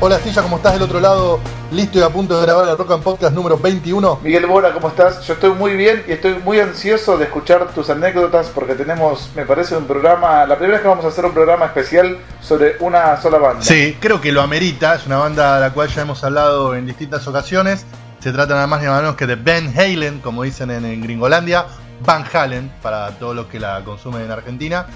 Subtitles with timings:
[0.00, 1.40] Hola Astilla, ¿cómo estás del otro lado?
[1.72, 4.20] Listo y a punto de grabar el Rock and Podcast número 21.
[4.22, 5.26] Miguel Bora, ¿cómo estás?
[5.26, 9.44] Yo estoy muy bien y estoy muy ansioso de escuchar tus anécdotas porque tenemos, me
[9.44, 13.20] parece, un programa, la primera vez que vamos a hacer un programa especial sobre una
[13.20, 13.62] sola banda.
[13.62, 16.86] Sí, creo que lo amerita, es una banda de la cual ya hemos hablado en
[16.86, 17.84] distintas ocasiones.
[18.20, 21.66] Se trata nada más ni nada menos que de Ben Halen, como dicen en, Gringolandia,
[22.06, 24.86] Van Halen, para todos los que la consumen en Argentina.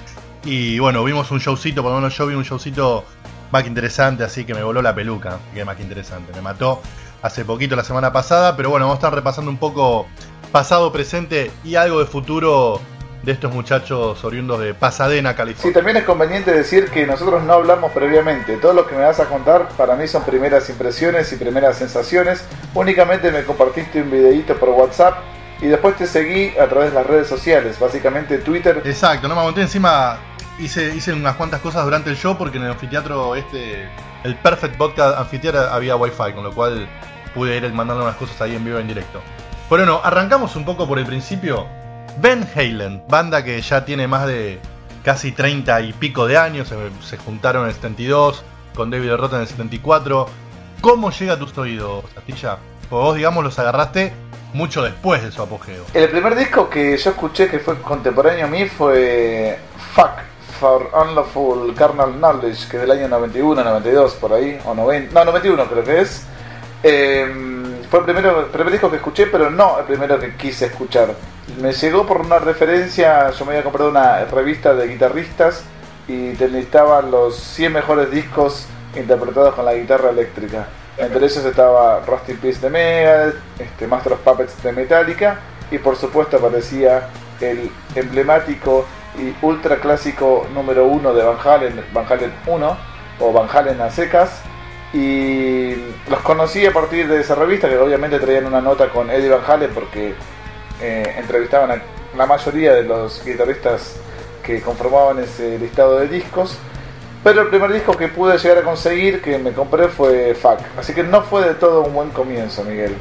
[0.44, 3.04] Y bueno, vimos un showcito, por lo menos yo vi un showcito
[3.52, 6.32] más que interesante, así que me voló la peluca, que más que interesante.
[6.34, 6.80] Me mató
[7.20, 10.06] hace poquito la semana pasada, pero bueno, vamos a estar repasando un poco
[10.50, 12.80] pasado, presente y algo de futuro
[13.22, 15.70] de estos muchachos oriundos de Pasadena, California.
[15.70, 18.56] Sí, también es conveniente decir que nosotros no hablamos previamente.
[18.56, 22.44] Todo lo que me vas a contar para mí son primeras impresiones y primeras sensaciones.
[22.74, 25.18] Únicamente me compartiste un videito por WhatsApp
[25.60, 28.82] y después te seguí a través de las redes sociales, básicamente Twitter.
[28.84, 30.18] Exacto, no me aguanté encima
[30.58, 33.88] hice, hice unas cuantas cosas durante el show porque en el anfiteatro este,
[34.24, 36.88] el Perfect Vodka Anfiteatro había wifi, con lo cual
[37.34, 39.20] pude ir mandando unas cosas ahí en vivo en directo.
[39.68, 41.66] Pero bueno, arrancamos un poco por el principio.
[42.18, 44.60] Ben Halen, banda que ya tiene más de
[45.02, 49.40] casi 30 y pico de años, se, juntaron en el 72, con David Roth en
[49.40, 50.26] el 74.
[50.80, 52.58] ¿Cómo llega a tus oídos, Castilla?
[52.90, 54.12] Pues vos, digamos, los agarraste
[54.52, 55.84] mucho después de su apogeo.
[55.94, 59.58] El primer disco que yo escuché que fue contemporáneo a mí fue
[59.94, 60.10] Fuck,
[60.62, 65.64] Unlawful Carnal Knowledge, que es del año 91, 92, por ahí, o 90, no, 91
[65.66, 66.24] creo que es.
[66.82, 71.14] Em, fue el, primero, primer disco que escuché, pero no el primero que quise escuchar.
[71.60, 75.64] Me llegó por una referencia, yo me había comprado una revista de guitarristas
[76.08, 78.66] y te listaban los 100 mejores discos
[78.96, 80.66] interpretados con la guitarra eléctrica.
[80.96, 85.96] Entre ellos estaba Rusty Peace de Megadeth, este, Master of Puppets de Metallica y por
[85.96, 87.08] supuesto aparecía
[87.40, 88.84] el emblemático
[89.18, 92.76] y ultra clásico número uno de Van Halen, Van Halen 1
[93.20, 94.42] o Van Halen a secas.
[94.92, 95.74] Y
[96.10, 99.40] los conocí a partir de esa revista, que obviamente traían una nota con Eddie Van
[99.46, 100.14] Halen porque
[100.80, 101.82] eh, entrevistaban a
[102.16, 103.96] la mayoría de los guitarristas
[104.42, 106.58] que conformaban ese listado de discos.
[107.24, 110.58] Pero el primer disco que pude llegar a conseguir, que me compré, fue Fuck.
[110.76, 112.96] Así que no fue de todo un buen comienzo, Miguel.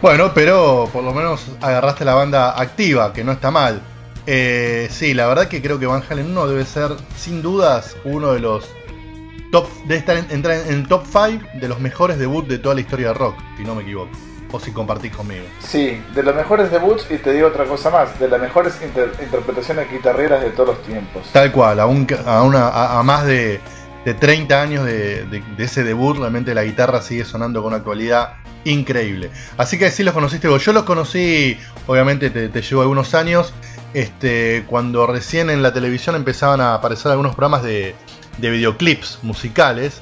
[0.00, 3.82] Bueno, pero por lo menos agarraste la banda activa, que no está mal.
[4.26, 8.32] Eh, sí, la verdad que creo que Van Halen 1 debe ser, sin dudas, uno
[8.32, 8.68] de los
[9.50, 9.68] top.
[9.84, 12.80] Debe estar en, entrar en el top 5 de los mejores debuts de toda la
[12.80, 14.10] historia de rock, si no me equivoco.
[14.54, 15.44] O si compartís conmigo.
[15.60, 19.90] Sí, de los mejores debuts, y te digo otra cosa más, de las mejores interpretaciones
[19.90, 21.22] guitarreras de todos los tiempos.
[21.32, 23.60] Tal cual, a, a, a, más de,
[24.04, 28.34] de 30 años de, de, ese debut, realmente la guitarra sigue sonando con una actualidad
[28.64, 29.30] increíble.
[29.56, 30.62] Así que sí los conociste vos.
[30.62, 33.54] Yo los conocí, obviamente te, te llevo algunos años
[33.94, 37.94] este, cuando recién en la televisión empezaban a aparecer algunos programas de,
[38.38, 40.00] videoclips musicales,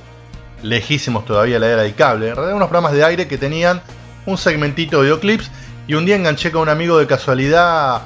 [0.62, 3.82] lejísimos todavía la era del cable, en realidad unos programas de aire que tenían
[4.26, 5.50] un segmentito de videoclips
[5.88, 8.02] y un día enganché con un amigo de casualidad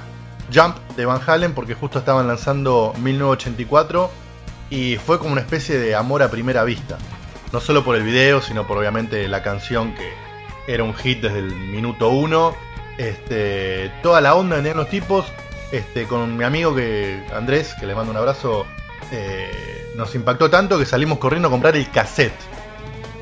[0.52, 4.10] Jump de Van Halen porque justo estaban lanzando 1984
[4.70, 6.98] y fue como una especie de amor a primera vista.
[7.52, 10.12] No solo por el video, sino por obviamente la canción que
[10.66, 12.54] era un hit desde el minuto uno.
[12.98, 15.26] Este, toda la onda de los tipos,
[15.72, 18.66] este, con mi amigo que Andrés, que le mando un abrazo,
[19.10, 22.34] eh, nos impactó tanto que salimos corriendo a comprar el cassette.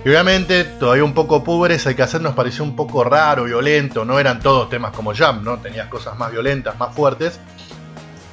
[0.04, 4.18] Y obviamente, todavía un poco pobres, el cassette nos pareció un poco raro, violento, no
[4.18, 5.58] eran todos temas como Jam, ¿no?
[5.58, 7.38] Tenías cosas más violentas, más fuertes.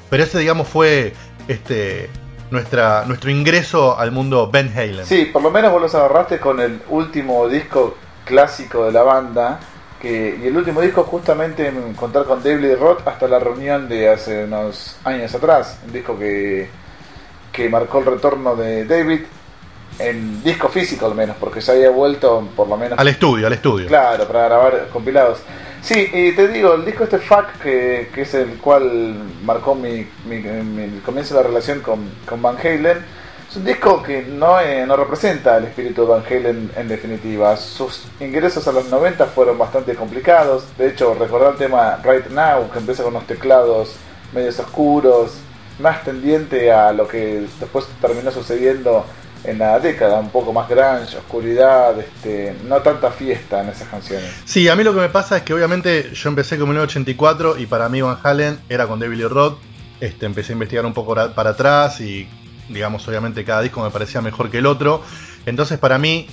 [0.09, 1.13] Pero ese, digamos, fue
[1.47, 2.09] este,
[2.49, 5.05] nuestra, nuestro ingreso al mundo Ben Halen.
[5.05, 9.59] Sí, por lo menos vos los agarraste con el último disco clásico de la banda,
[10.01, 14.45] y el último disco justamente en contar con David Roth hasta la reunión de hace
[14.45, 16.69] unos años atrás, un disco que,
[17.51, 19.21] que marcó el retorno de David
[19.99, 22.97] en disco físico al menos, porque ya había vuelto por lo menos...
[22.97, 23.87] Al estudio, al estudio.
[23.87, 25.39] Claro, para grabar compilados.
[25.81, 30.07] Sí, y te digo, el disco este Fuck, que, que es el cual marcó mi,
[30.25, 32.97] mi, comienzo de la relación con, con Van Halen,
[33.49, 37.57] es un disco que no, eh, no representa el espíritu de Van Halen en definitiva.
[37.57, 40.65] Sus ingresos a los 90 fueron bastante complicados.
[40.77, 43.95] De hecho, recordar el tema Right Now, que empieza con unos teclados
[44.33, 45.31] medios oscuros,
[45.79, 49.03] más tendiente a lo que después terminó sucediendo
[49.43, 54.29] en la década, un poco más grunge, oscuridad, este, no tanta fiesta en esas canciones.
[54.45, 57.65] Sí, a mí lo que me pasa es que obviamente yo empecé con 1984 y
[57.65, 59.57] para mí Van Halen era con David Lee Roth.
[59.99, 62.27] Este, empecé a investigar un poco para atrás y
[62.69, 65.03] digamos, obviamente cada disco me parecía mejor que el otro.
[65.45, 66.27] Entonces para mí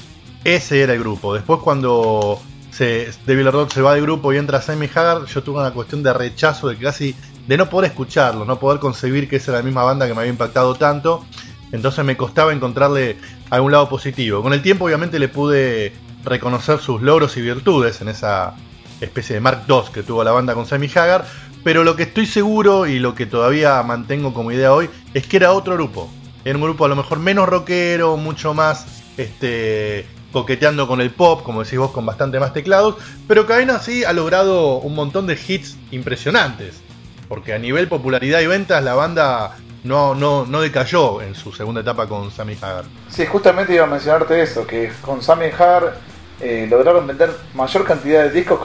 [0.45, 1.35] ese era el grupo.
[1.35, 2.41] Después cuando
[2.71, 6.03] se, David Roth se va del grupo y entra Sammy Hagar, yo tuve una cuestión
[6.03, 7.15] de rechazo, de casi
[7.47, 10.21] de no poder escucharlo, no poder concebir que esa era la misma banda que me
[10.21, 11.25] había impactado tanto.
[11.73, 13.17] entonces me costaba encontrarle
[13.51, 14.43] algún lado positivo.
[14.43, 15.93] Con el tiempo obviamente le pude
[16.25, 18.55] reconocer sus logros y virtudes en esa
[19.01, 21.25] especie de Mark II que tuvo la banda con Sammy Hagar,
[21.65, 25.37] pero lo que estoy seguro y lo que todavía mantengo como idea hoy es que
[25.39, 26.11] era otro grupo.
[26.47, 31.43] Era un grupo a lo mejor menos rockero, mucho más este, coqueteando con el pop,
[31.43, 32.95] como decís vos, con bastante más teclados,
[33.27, 36.81] pero que aún así ha logrado un montón de hits impresionantes.
[37.27, 41.81] Porque a nivel popularidad y ventas la banda no, no, no decayó en su segunda
[41.81, 42.85] etapa con Sammy Hagar.
[43.09, 45.97] Sí, justamente iba a mencionarte eso, que con Sammy Hagar
[46.41, 48.61] eh, lograron vender mayor cantidad de discos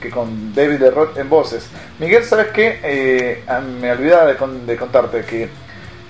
[0.00, 1.68] que con David Lee Roth en voces.
[1.98, 2.80] Miguel, ¿sabes qué?
[2.82, 5.65] Eh, ah, me olvidaba de, de, contarte que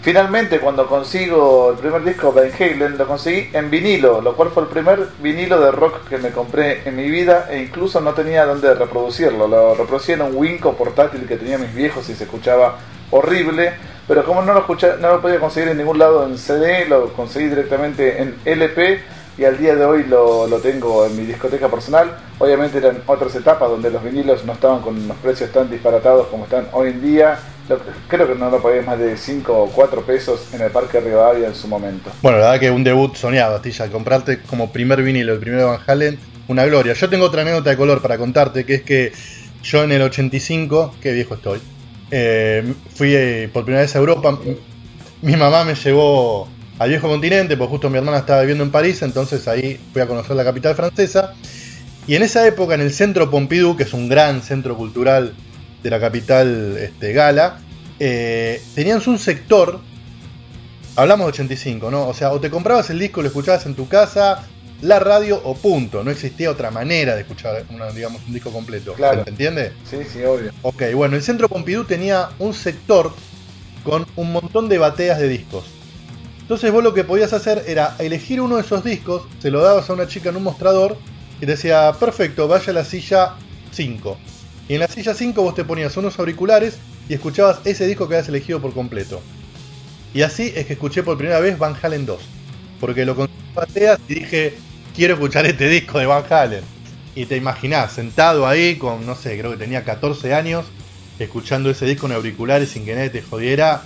[0.07, 4.63] finalmente cuando consigo el primer disco Van Halen lo conseguí en vinilo, lo cual fue
[4.63, 8.47] el primer vinilo de rock que me compré en mi vida e incluso no tenía
[8.47, 9.49] dónde reproducirlo.
[9.49, 12.79] Lo reproducí en un Winco portátil que tenía mis viejos y se escuchaba
[13.11, 13.73] horrible.
[14.07, 14.65] Pero como no lo,
[15.01, 19.01] no lo podía conseguir en ningún lado en CD, lo conseguí directamente en LP
[19.39, 22.17] y al día de hoy lo, lo, tengo en mi discoteca personal.
[22.39, 26.45] Obviamente eran otras etapas donde los vinilos no estaban con los precios tan disparatados como
[26.45, 27.41] están hoy en día.
[28.09, 31.49] Creo que no lo pagué más de 5 o 4 pesos en el Parque Rivadavia
[31.49, 32.11] en su momento.
[32.23, 33.89] Bueno, la verdad que un debut soñado, Tilla.
[33.89, 36.19] Comprarte como primer vinilo, el primero de Van Halen,
[36.49, 36.93] una gloria.
[36.95, 39.13] Yo tengo otra anécdota de color para contarte, que es que
[39.63, 41.61] yo en el 85, qué viejo estoy,
[42.11, 44.39] eh, fui eh, por primera vez a Europa.
[45.23, 46.49] Mi mamá me llevó
[46.79, 50.07] al viejo continente, porque justo mi hermana estaba viviendo en París, entonces ahí fui a
[50.07, 51.35] conocer la capital francesa.
[52.07, 55.35] Y en esa época, en el centro Pompidou, que es un gran centro cultural
[55.87, 57.61] de la capital este, gala,
[58.01, 59.81] eh, tenían un sector,
[60.97, 62.09] hablamos de 85, ¿no?
[62.09, 64.45] O sea, o te comprabas el disco, lo escuchabas en tu casa,
[64.83, 66.03] la radio o punto.
[66.03, 68.95] No existía otra manera de escuchar digamos, un disco completo.
[68.95, 69.23] Claro.
[69.23, 69.73] ¿Se entiende?
[69.89, 70.51] Sí, sí, obvio.
[70.63, 73.15] Ok, bueno, el centro Pompidou tenía un sector
[73.85, 75.67] con un montón de bateas de discos.
[76.41, 79.89] Entonces vos lo que podías hacer era elegir uno de esos discos, se lo dabas
[79.89, 80.97] a una chica en un mostrador
[81.37, 83.35] y te decía, perfecto, vaya a la silla
[83.71, 84.17] 5.
[84.69, 86.79] Y en la silla 5 vos te ponías unos auriculares
[87.09, 89.21] y escuchabas ese disco que habías elegido por completo.
[90.13, 92.21] Y así es que escuché por primera vez Van Halen 2.
[92.81, 94.55] Porque lo conseguí bateas y dije,
[94.95, 96.65] quiero escuchar este disco de Van Halen.
[97.15, 100.67] Y te imaginás, sentado ahí con, no sé, creo que tenía 14 años,
[101.19, 103.85] escuchando ese disco en auriculares sin que nadie te jodiera,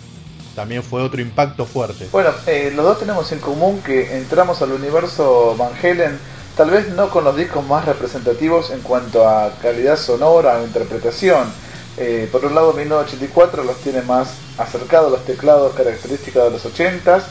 [0.56, 2.08] también fue otro impacto fuerte.
[2.10, 6.18] Bueno, eh, los dos tenemos en común que entramos al universo Van Halen,
[6.56, 11.48] tal vez no con los discos más representativos en cuanto a calidad sonora o interpretación.
[11.96, 17.22] Eh, por un lado, 1984 los tiene más acercados los teclados característicos de los 80s.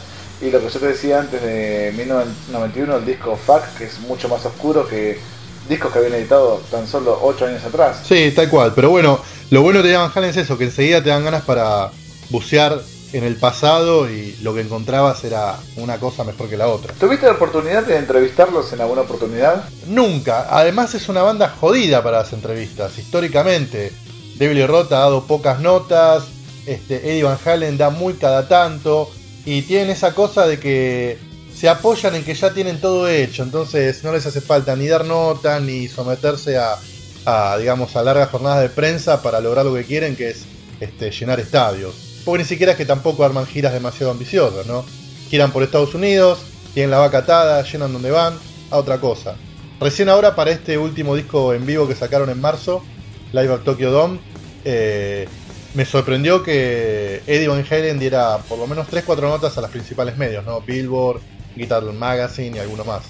[0.41, 4.29] Y lo que yo te decía antes de 1991, el disco Fuck, que es mucho
[4.29, 5.19] más oscuro que
[5.67, 8.01] discos que habían editado tan solo 8 años atrás.
[8.07, 8.73] Sí, tal cual.
[8.73, 9.19] Pero bueno,
[9.49, 11.91] lo bueno de Van Halen es eso, que enseguida te dan ganas para
[12.29, 12.79] bucear
[13.13, 16.93] en el pasado y lo que encontrabas era una cosa mejor que la otra.
[16.93, 19.67] ¿Tuviste la oportunidad de entrevistarlos en alguna oportunidad?
[19.87, 20.47] Nunca.
[20.49, 23.91] Además es una banda jodida para las entrevistas, históricamente.
[24.37, 26.25] David Roth ha dado pocas notas,
[26.65, 29.09] este, Eddie Van Halen da muy cada tanto,
[29.45, 31.17] y tienen esa cosa de que
[31.53, 35.03] se apoyan en que ya tienen todo hecho, entonces no les hace falta ni dar
[35.03, 36.77] notas ni someterse a,
[37.25, 40.43] a digamos, a largas jornadas de prensa para lograr lo que quieren, que es
[40.79, 44.85] este, llenar estadios porque ni siquiera es que tampoco arman giras demasiado ambiciosas, ¿no?
[45.29, 46.39] Giran por Estados Unidos,
[46.73, 48.35] tienen la vaca atada, llenan donde van,
[48.71, 49.35] a otra cosa.
[49.79, 52.83] Recién ahora para este último disco en vivo que sacaron en marzo,
[53.31, 54.19] Live at Tokyo Dome,
[54.65, 55.27] eh,
[55.73, 60.17] me sorprendió que Eddie Van Halen diera por lo menos 3-4 notas a las principales
[60.17, 60.61] medios, ¿no?
[60.61, 61.21] Billboard,
[61.55, 63.03] Guitar Magazine y alguno más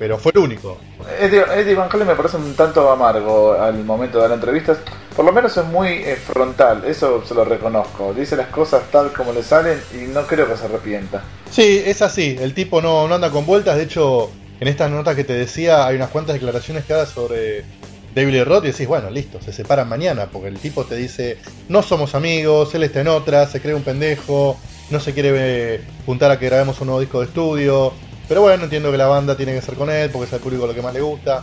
[0.00, 0.78] pero fue el único.
[1.20, 4.78] Eddie, Van Halen me parece un tanto amargo al momento de las entrevistas.
[5.20, 8.14] Por lo menos es muy eh, frontal, eso se lo reconozco.
[8.14, 11.22] Dice las cosas tal como le salen y no creo que se arrepienta.
[11.50, 12.38] Sí, es así.
[12.40, 13.76] El tipo no, no anda con vueltas.
[13.76, 17.66] De hecho, en estas notas que te decía, hay unas cuantas declaraciones que da sobre
[18.14, 20.30] David Roth y decís, bueno, listo, se separan mañana.
[20.32, 21.36] Porque el tipo te dice,
[21.68, 24.56] no somos amigos, él está en otra, se cree un pendejo,
[24.88, 27.92] no se quiere eh, juntar a que grabemos un nuevo disco de estudio
[28.30, 30.64] pero bueno, entiendo que la banda tiene que ser con él porque es al público
[30.64, 31.42] lo que más le gusta.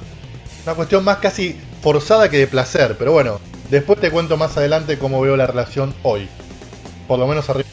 [0.66, 4.98] Una cuestión más casi forzada que de placer, pero bueno, después te cuento más adelante
[4.98, 6.28] cómo veo la relación hoy.
[7.08, 7.68] Por lo menos arriba.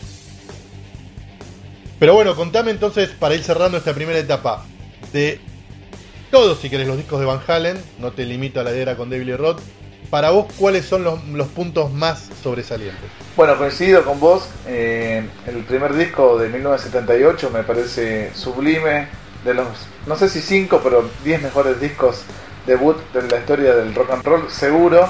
[1.98, 4.64] Pero bueno, contame entonces, para ir cerrando esta primera etapa,
[5.12, 5.40] de
[6.30, 9.08] todos, si querés, los discos de Van Halen, no te limito a la idea con
[9.08, 9.60] David Lee Roth,
[10.10, 13.10] para vos, ¿cuáles son los, puntos más sobresalientes?
[13.36, 14.48] Bueno, coincido con vos.
[14.66, 19.08] Eh, el primer disco de 1978 me parece sublime.
[19.44, 19.66] De los,
[20.06, 22.22] no sé si 5, pero 10 mejores discos
[22.64, 25.08] debut de la historia del rock and roll, seguro.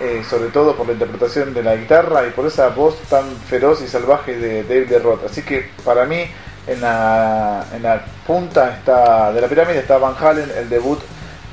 [0.00, 3.80] Eh, sobre todo por la interpretación de la guitarra y por esa voz tan feroz
[3.80, 5.24] y salvaje de David Roth.
[5.26, 6.26] Así que para mí
[6.66, 10.98] En la, en la punta está, de la pirámide está Van Halen, el debut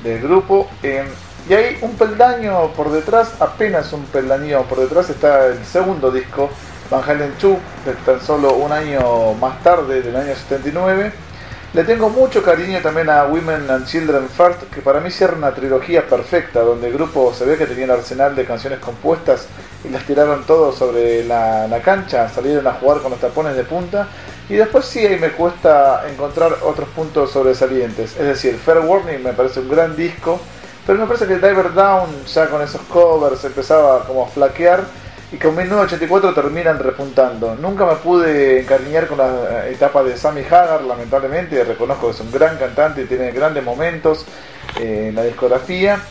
[0.02, 0.70] del grupo.
[0.82, 1.04] Eh,
[1.48, 6.48] y ahí un peldaño por detrás, apenas un peldaño por detrás, está el segundo disco,
[6.90, 11.12] Van Halen 2, de tan solo un año más tarde, del año 79.
[11.74, 15.54] Le tengo mucho cariño también a Women and Children First, que para mí cierra una
[15.54, 19.46] trilogía perfecta, donde el grupo se ve que tenía un arsenal de canciones compuestas
[19.82, 23.64] y las tiraron todos sobre la, la cancha, salieron a jugar con los tapones de
[23.64, 24.06] punta.
[24.50, 28.18] Y después sí ahí me cuesta encontrar otros puntos sobresalientes.
[28.18, 30.38] Es decir, Fair Warning me parece un gran disco,
[30.86, 34.84] pero me parece que Diver Down ya con esos covers empezaba como a flaquear
[35.32, 37.56] y con 1984 terminan repuntando.
[37.56, 42.30] Nunca me pude encariñar con la etapa de Sammy Hagar, lamentablemente, reconozco que es un
[42.30, 44.26] gran cantante y tiene grandes momentos
[44.78, 46.02] eh, en la discografía.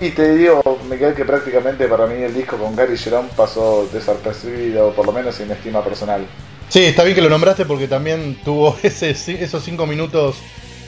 [0.00, 4.94] Y te digo, Miguel, que prácticamente para mí el disco con Gary Jerome pasó desapercibido,
[4.94, 6.26] por lo menos en estima personal.
[6.70, 10.38] Sí, está bien que lo nombraste porque también tuvo esos cinco minutos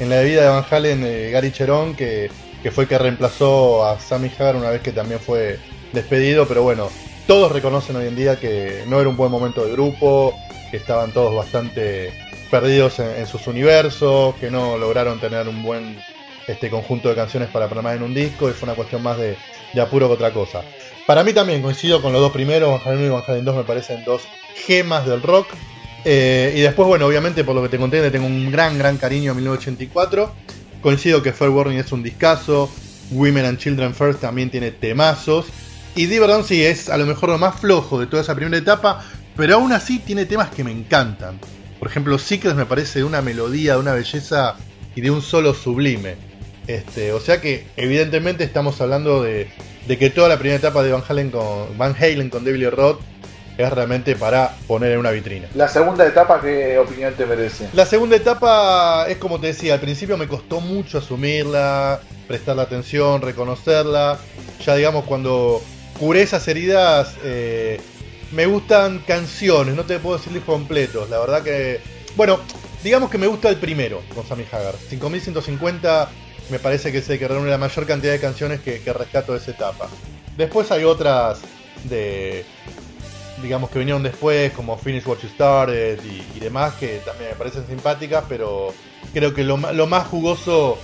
[0.00, 2.30] en la vida de Van Halen eh, Gary Cherón que,
[2.62, 5.58] que fue que reemplazó a Sammy Hagar una vez que también fue
[5.92, 6.88] despedido, pero bueno,
[7.26, 10.34] todos reconocen hoy en día que no era un buen momento de grupo,
[10.70, 12.12] que estaban todos bastante
[12.50, 15.98] perdidos en, sus universos, que no lograron tener un buen
[16.46, 19.36] este conjunto de canciones para programar en un disco y fue una cuestión más de,
[19.80, 20.62] apuro que otra cosa.
[21.06, 24.04] Para mí también coincido con los dos primeros, 1 y Van Halen 2 me parecen
[24.04, 24.22] dos
[24.54, 25.46] gemas del rock.
[26.04, 28.98] Eh, y después, bueno, obviamente por lo que te conté, le tengo un gran, gran
[28.98, 30.32] cariño a 1984.
[30.82, 32.70] Coincido que Fair Warning es un discazo.
[33.12, 35.46] Women and Children First también tiene temazos.
[35.94, 39.04] Y Diverdown sí es a lo mejor lo más flojo de toda esa primera etapa,
[39.36, 41.38] pero aún así tiene temas que me encantan.
[41.78, 44.56] Por ejemplo, Secrets me parece de una melodía, de una belleza
[44.94, 46.16] y de un solo sublime.
[46.66, 49.50] Este, o sea que evidentemente estamos hablando de,
[49.86, 52.98] de que toda la primera etapa de Van Halen con Van Halen con Devil Rod
[53.58, 55.48] es realmente para poner en una vitrina.
[55.54, 57.68] La segunda etapa, ¿qué opinión te merece?
[57.74, 63.20] La segunda etapa es como te decía, al principio me costó mucho asumirla, prestarle atención,
[63.20, 64.18] reconocerla.
[64.64, 65.60] Ya digamos, cuando
[66.02, 67.80] curé esas heridas, eh,
[68.32, 71.08] me gustan canciones, no te puedo decir completos.
[71.08, 71.78] La verdad que,
[72.16, 72.40] bueno,
[72.82, 74.74] digamos que me gusta el primero con Sammy Hagar.
[74.74, 76.10] 5150
[76.50, 79.38] me parece que es el que reúne la mayor cantidad de canciones que, rescato de
[79.38, 79.88] esa etapa.
[80.36, 81.38] Después hay otras
[81.84, 82.44] de
[83.40, 87.64] digamos que vinieron después, como Finish What You Started y, demás, que también me parecen
[87.68, 88.74] simpáticas, pero
[89.14, 90.78] creo que lo, más jugoso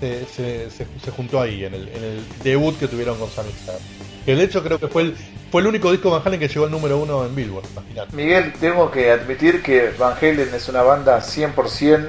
[0.00, 3.50] se, se, se, se, juntó ahí, en el, en el debut que tuvieron con Sammy
[3.50, 3.78] Star.
[4.24, 5.16] Que de hecho creo que fue el,
[5.50, 8.16] fue el único disco de Van Halen que llegó al número uno en Billboard, imagínate.
[8.16, 12.06] Miguel, tengo que admitir que Van Halen es una banda 100%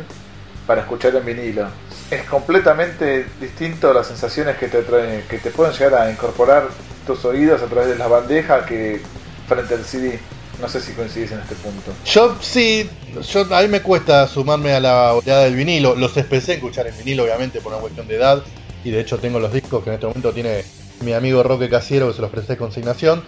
[0.65, 1.67] para escuchar en vinilo.
[2.09, 6.67] Es completamente distinto las sensaciones que te, traen, que te pueden llegar a incorporar
[7.05, 9.01] tus oídos a través de la bandeja que
[9.47, 10.19] frente al CD.
[10.61, 11.91] No sé si coincidís en este punto.
[12.05, 12.89] Yo sí,
[13.29, 15.95] yo, a mí me cuesta sumarme a la oleada del vinilo.
[15.95, 18.41] Los empecé a escuchar en vinilo, obviamente, por una cuestión de edad.
[18.83, 20.63] Y de hecho tengo los discos que en este momento tiene
[21.01, 23.23] mi amigo Roque Casiero, que se los presté consignación.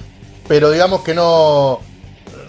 [0.47, 1.79] Pero digamos que no,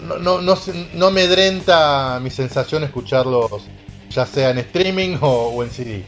[0.01, 0.57] no, no, no,
[0.93, 3.63] no me drenta mi sensación escucharlos,
[4.09, 6.05] ya sea en streaming o, o en CD.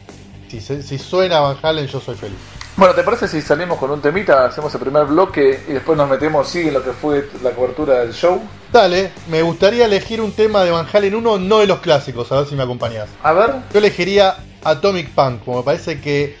[0.48, 2.36] Si, si suena Van Halen, yo soy feliz.
[2.76, 6.08] Bueno, ¿te parece si salimos con un temita, hacemos el primer bloque y después nos
[6.08, 8.40] metemos sí en lo que fue la cobertura del show?
[8.72, 12.36] Dale, me gustaría elegir un tema de Van Halen 1, no de los clásicos, a
[12.38, 13.08] ver si me acompañás.
[13.22, 13.50] A ver.
[13.72, 16.36] Yo elegiría Atomic Punk, como me parece que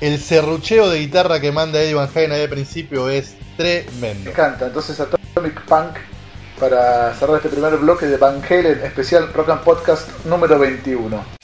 [0.00, 4.24] el serrucheo de guitarra que manda Eddie Van Halen ahí al principio es tremendo.
[4.24, 5.96] Me encanta, entonces Atomic Punk
[6.58, 11.39] para cerrar este primer bloque de Van Halen especial Rock Podcast número 21.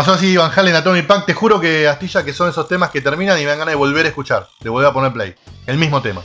[0.00, 1.26] Pasó así Van Halen a Tommy Punk.
[1.26, 3.76] Te juro que Astilla que son esos temas que terminan y me dan ganas de
[3.76, 4.48] volver a escuchar.
[4.58, 5.34] De volver a poner play.
[5.66, 6.22] El mismo tema.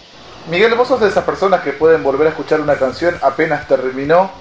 [0.49, 4.31] Miguel, vos sos de esas personas que pueden volver a escuchar una canción apenas terminó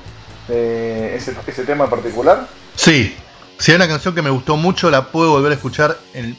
[0.49, 2.47] eh, ese, ese tema en particular.
[2.77, 3.17] Sí.
[3.59, 6.39] Si hay una canción que me gustó mucho, la puedo volver a escuchar en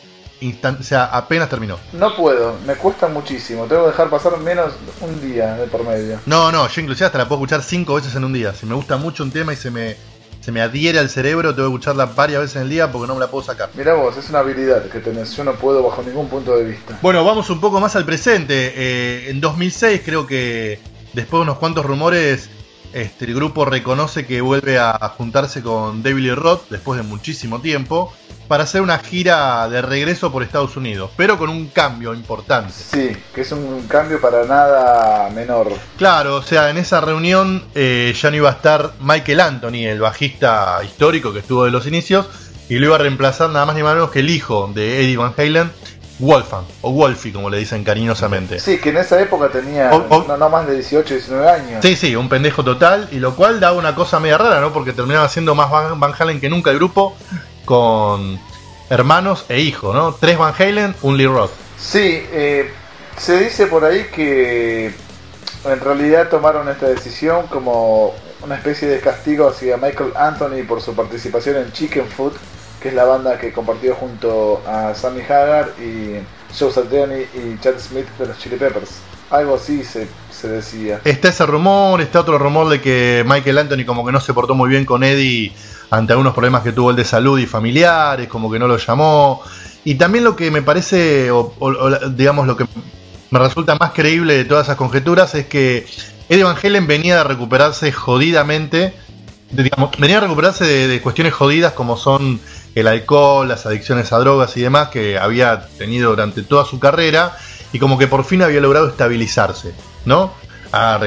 [0.80, 1.78] o sea, apenas terminó.
[1.94, 3.66] No puedo, me cuesta muchísimo.
[3.66, 6.20] Tengo que dejar pasar menos un día de por medio.
[6.26, 8.54] No, no, yo inclusive hasta la puedo escuchar cinco veces en un día.
[8.54, 9.98] Si me gusta mucho un tema y se me,
[10.46, 13.16] se me adhiere al cerebro, tengo que escucharla varias veces en el día porque no
[13.16, 13.72] me la puedo sacar.
[13.74, 15.36] Mirá vos, es una habilidad que tenés.
[15.36, 17.00] Yo no puedo bajo ningún punto de vista.
[17.02, 18.72] Bueno, vamos un poco más al presente.
[18.76, 20.78] Eh, en 2006 creo que
[21.14, 22.52] después de unos cuantos rumores,
[22.94, 27.62] este, el grupo reconoce que vuelve a juntarse con David Lee Roth después de muchísimo
[27.62, 28.14] tiempo
[28.48, 32.74] para hacer una gira de regreso por Estados Unidos, pero con un cambio importante.
[32.74, 35.72] Sí, que es un cambio para nada menor.
[35.98, 40.00] Claro, o sea, en esa reunión eh, ya no iba a estar Michael Anthony, el
[40.00, 42.28] bajista histórico que estuvo de los inicios,
[42.70, 45.34] y lo iba a reemplazar nada más ni menos que el hijo de Eddie Van
[45.38, 45.72] Halen,
[46.20, 48.60] Wolfgang, o Wolfie, como le dicen cariñosamente.
[48.60, 51.80] Sí, que en esa época tenía O- o- no, no más de 18, 19 años.
[51.84, 54.72] Sí, sí, un pendejo total, y lo cual daba una cosa media rara, ¿no?
[54.72, 57.16] Porque terminaba siendo más Van, Van Halen que nunca el grupo,
[57.66, 58.40] con
[58.90, 60.14] hermanos e hijos, ¿no?
[60.14, 61.52] Tres Van Halen, un Lee Roth.
[61.78, 62.72] Sí, eh,
[63.18, 64.94] se dice por ahí que
[65.66, 70.94] en realidad tomaron esta decisión como una especie de castigo hacia Michael Anthony por su
[70.96, 72.34] participación en Chicken Food,
[72.90, 76.16] es la banda que compartió junto a Sammy Hagar y
[76.58, 78.92] Joe Satriani y Chad Smith de los Chili Peppers.
[79.30, 81.02] Algo así se, se decía.
[81.04, 84.54] Está ese rumor, está otro rumor de que Michael Anthony como que no se portó
[84.54, 85.52] muy bien con Eddie
[85.90, 89.42] ante algunos problemas que tuvo el de salud y familiares, como que no lo llamó.
[89.84, 91.54] Y también lo que me parece, o,
[92.12, 92.66] digamos, lo que
[93.30, 95.86] me resulta más creíble de todas esas conjeturas es que
[96.30, 98.94] Eddie Van Halen venía de recuperarse jodidamente,
[99.52, 102.40] venía a recuperarse de cuestiones jodidas como son
[102.76, 107.36] el alcohol, las adicciones a drogas y demás que había tenido durante toda su carrera
[107.72, 110.34] y como que por fin había logrado estabilizarse, ¿no?
[110.72, 111.00] Ah,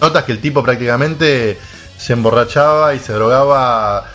[0.00, 1.58] notas que el tipo prácticamente
[1.98, 4.06] se emborrachaba y se drogaba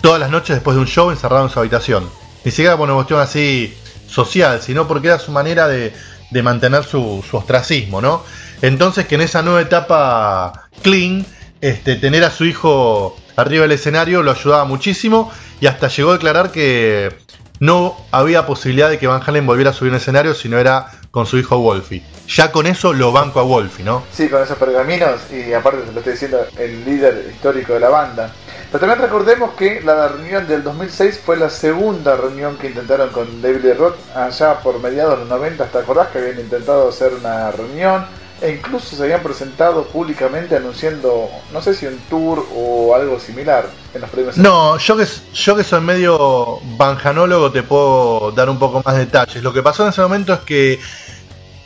[0.00, 2.08] todas las noches después de un show encerrado en su habitación.
[2.44, 3.76] Ni siquiera por una cuestión así
[4.08, 5.92] social, sino porque era su manera de,
[6.30, 8.22] de mantener su, su ostracismo, ¿no?
[8.60, 11.26] Entonces que en esa nueva etapa clean,
[11.60, 16.14] este, tener a su hijo arriba del escenario lo ayudaba muchísimo y hasta llegó a
[16.14, 17.16] declarar que
[17.60, 20.90] no había posibilidad de que Van Halen volviera a subir un escenario si no era
[21.12, 22.02] con su hijo Wolfie.
[22.26, 24.02] Ya con eso lo banco a Wolfie, ¿no?
[24.12, 27.90] Sí, con esos pergaminos y aparte te lo estoy diciendo el líder histórico de la
[27.90, 28.32] banda.
[28.72, 33.42] Pero también recordemos que la reunión del 2006 fue la segunda reunión que intentaron con
[33.42, 35.66] David Roth allá por mediados de los 90.
[35.66, 38.06] ¿Te acordás que habían intentado hacer una reunión?
[38.42, 43.70] E incluso se habían presentado públicamente anunciando, no sé si un tour o algo similar
[43.94, 44.36] en los premios.
[44.36, 49.06] No, yo que, yo que soy medio banjanólogo te puedo dar un poco más de
[49.06, 49.44] detalles.
[49.44, 50.80] Lo que pasó en ese momento es que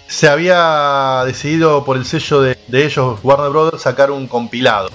[0.06, 4.90] se había decidido por el sello de, de ellos, Warner Brothers, sacar un compilado.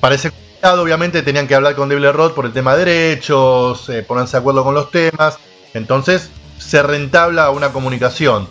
[0.00, 2.86] Para ese compilado obviamente tenían que hablar con David Lee Roth por el tema de
[2.86, 5.36] derechos, eh, ponerse de acuerdo con los temas.
[5.74, 8.48] Entonces se rentabla una comunicación.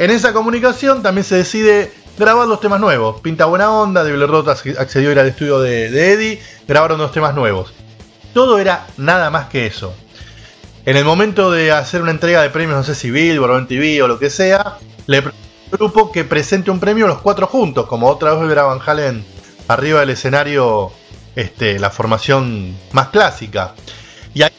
[0.00, 3.20] En esa comunicación también se decide grabar los temas nuevos.
[3.20, 7.12] Pinta buena onda, Roth ac- accedió a ir al estudio de, de Eddie, grabaron dos
[7.12, 7.72] temas nuevos.
[8.34, 9.94] Todo era nada más que eso.
[10.86, 14.02] En el momento de hacer una entrega de premios, no sé si Billboard o MTV
[14.02, 15.22] o lo que sea, le
[15.70, 19.24] grupo que presente un premio los cuatro juntos, como otra vez verá Van Halen
[19.68, 20.90] arriba del escenario,
[21.36, 23.74] este, la formación más clásica.
[24.34, 24.50] Y ahí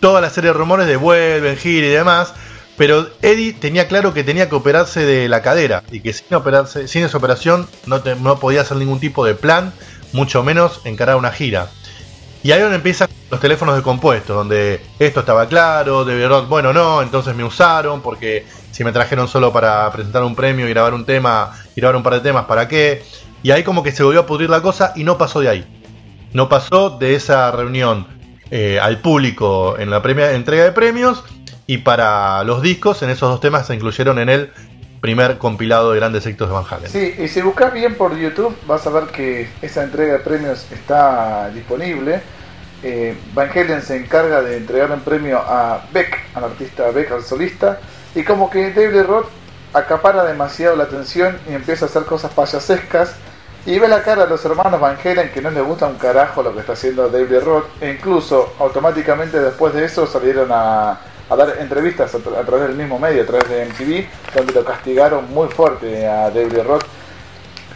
[0.00, 2.34] toda la serie de rumores de vuelven, gira y demás.
[2.76, 6.88] Pero Eddie tenía claro que tenía que operarse de la cadera y que sin operarse,
[6.88, 9.72] sin esa operación no, no podía hacer ningún tipo de plan,
[10.12, 11.68] mucho menos encarar una gira.
[12.42, 16.72] Y ahí donde empiezan los teléfonos de compuesto, donde esto estaba claro, de verdad, bueno,
[16.72, 20.92] no, entonces me usaron, porque si me trajeron solo para presentar un premio y grabar
[20.94, 23.02] un tema, grabar un par de temas, ¿para qué?
[23.42, 25.66] Y ahí como que se volvió a pudrir la cosa y no pasó de ahí.
[26.32, 28.06] No pasó de esa reunión
[28.50, 31.24] eh, al público en la premia- entrega de premios
[31.66, 34.50] y para los discos, en esos dos temas se incluyeron en el
[35.00, 36.90] primer compilado de grandes éxitos de Van Halen.
[36.90, 40.66] Sí, y si buscas bien por YouTube vas a ver que esa entrega de premios
[40.70, 42.22] está disponible.
[42.82, 47.22] Eh, Van Halen se encarga de entregar un premio a Beck, al artista Beck, al
[47.22, 47.80] solista,
[48.14, 49.26] y como que David Roth
[49.72, 53.14] acapara demasiado la atención y empieza a hacer cosas payasescas
[53.66, 56.42] y ve la cara de los hermanos Van Halen que no les gusta un carajo
[56.42, 61.36] lo que está haciendo David Roth e incluso automáticamente después de eso salieron a, a
[61.36, 64.64] dar entrevistas a, tra- a través del mismo medio, a través de MTV, donde lo
[64.64, 66.84] castigaron muy fuerte a David Roth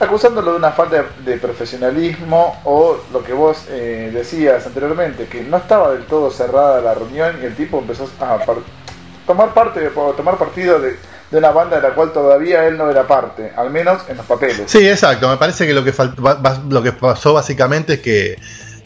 [0.01, 5.59] acusándolo de una falta de, profesionalismo o lo que vos eh, decías anteriormente, que no
[5.59, 8.39] estaba del todo cerrada la reunión y el tipo empezó a
[9.27, 10.97] tomar parte, tomar partido de,
[11.33, 14.63] una banda de la cual todavía él no era parte, al menos en los papeles.
[14.67, 15.29] Sí, exacto.
[15.29, 15.93] Me parece que lo que,
[16.69, 18.39] lo que pasó básicamente es que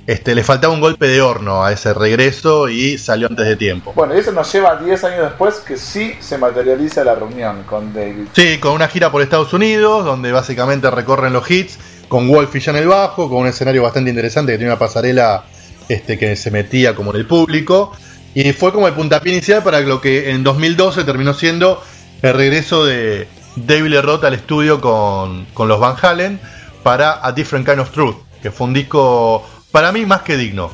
[0.07, 3.93] este, le faltaba un golpe de horno a ese regreso y salió antes de tiempo.
[3.95, 7.93] Bueno, y eso nos lleva 10 años después que sí se materializa la reunión con
[7.95, 8.27] David.
[8.33, 12.73] Sí, con una gira por Estados Unidos, donde básicamente recorren los hits, con Wolf ya
[12.73, 15.45] en el bajo, con un escenario bastante interesante que tiene una pasarela
[15.88, 17.93] este, que se metía como en el público.
[18.35, 21.83] Y fue como el puntapié inicial para lo que en 2012 terminó siendo
[22.21, 26.40] el regreso de David Lee Roth al estudio con, con los Van Halen
[26.83, 30.71] para A Different Kind of Truth, que fue un disco para mí más que digno.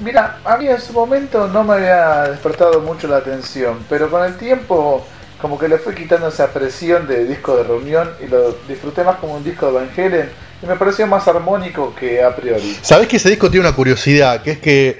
[0.00, 4.24] Mira, a mí en su momento no me había despertado mucho la atención, pero con
[4.24, 5.06] el tiempo
[5.40, 9.18] como que le fui quitando esa presión de disco de reunión y lo disfruté más
[9.18, 12.76] como un disco de Van Halen y me pareció más armónico que a priori.
[12.82, 14.98] Sabes que ese disco tiene una curiosidad, que es que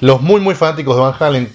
[0.00, 1.50] los muy muy fanáticos de Van Halen,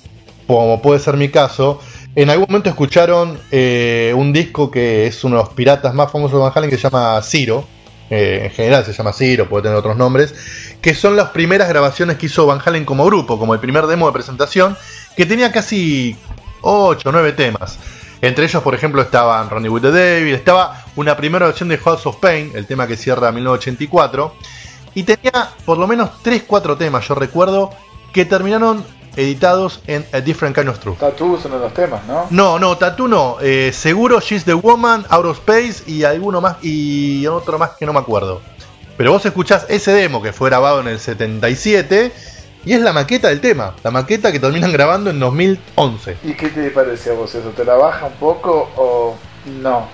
[0.47, 1.79] como puede ser mi caso,
[2.15, 6.39] en algún momento escucharon eh, un disco que es uno de los piratas más famosos
[6.39, 7.67] de Van Halen que se llama Ciro,
[8.13, 12.17] eh, en general se llama Ciro, puede tener otros nombres, que son las primeras grabaciones
[12.17, 14.77] que hizo Van Halen como grupo, como el primer demo de presentación,
[15.17, 16.15] que tenía casi
[16.61, 17.79] 8 o 9 temas.
[18.21, 22.05] Entre ellos, por ejemplo, estaban Ronnie with the David, estaba una primera versión de House
[22.05, 24.35] of Pain, el tema que cierra 1984,
[24.93, 27.71] y tenía por lo menos 3-4 temas, yo recuerdo,
[28.13, 30.99] que terminaron editados en A Different Kind of Truth.
[30.99, 32.27] Tattoo son los temas, ¿no?
[32.29, 33.37] No, no, Tattoo no.
[33.41, 37.85] Eh, seguro She's the Woman, Out of Space y alguno más y otro más que
[37.85, 38.41] no me acuerdo.
[38.97, 42.11] Pero vos escuchás ese demo que fue grabado en el 77
[42.65, 46.17] y es la maqueta del tema, la maqueta que terminan grabando en 2011.
[46.23, 47.49] ¿Y qué te parece a vos eso?
[47.49, 49.15] ¿Te la baja un poco o
[49.61, 49.87] no?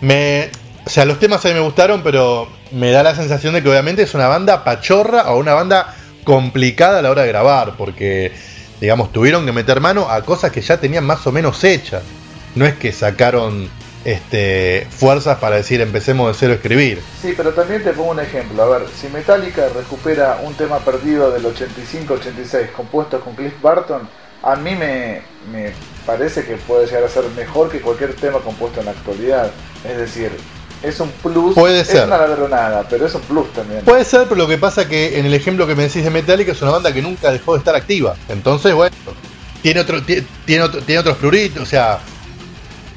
[0.00, 0.50] Me,
[0.86, 3.68] o sea, los temas a mí me gustaron, pero me da la sensación de que
[3.68, 8.32] obviamente es una banda pachorra o una banda complicada a la hora de grabar, porque,
[8.80, 12.02] digamos, tuvieron que meter mano a cosas que ya tenían más o menos hechas.
[12.54, 13.68] No es que sacaron
[14.04, 17.02] este, fuerzas para decir empecemos de cero a escribir.
[17.20, 18.62] Sí, pero también te pongo un ejemplo.
[18.62, 24.08] A ver, si Metallica recupera un tema perdido del 85-86 compuesto con Cliff Barton,
[24.42, 25.20] a mí me,
[25.52, 25.72] me
[26.06, 29.50] parece que puede llegar a ser mejor que cualquier tema compuesto en la actualidad.
[29.88, 30.30] Es decir,
[30.82, 31.54] es un plus.
[31.54, 31.98] Puede ser.
[31.98, 33.84] Es una ladronada, pero es un plus también.
[33.84, 36.52] Puede ser, pero lo que pasa que en el ejemplo que me decís de Metallica
[36.52, 38.16] es una banda que nunca dejó de estar activa.
[38.28, 38.94] Entonces, bueno,
[39.62, 41.98] tiene otro, tiene, otro, tiene otros pluritos, o sea,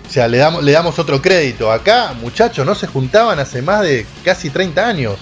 [0.07, 1.71] o sea, le damos, le damos otro crédito.
[1.71, 5.17] Acá, muchachos, no se juntaban hace más de casi 30 años.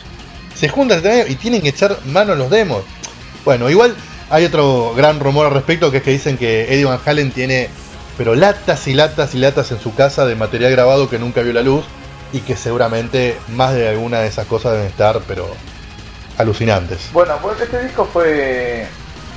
[0.56, 2.84] Se juntan y tienen que echar mano a los demos.
[3.44, 3.96] Bueno, igual
[4.30, 7.70] hay otro gran rumor al respecto que es que dicen que Eddie Van Halen tiene
[8.18, 11.54] pero latas y latas y latas en su casa de material grabado que nunca vio
[11.54, 11.86] la luz
[12.34, 15.48] y que seguramente más de alguna de esas cosas deben estar, pero
[16.38, 17.10] alucinantes.
[17.14, 18.88] Bueno, pues este disco fue,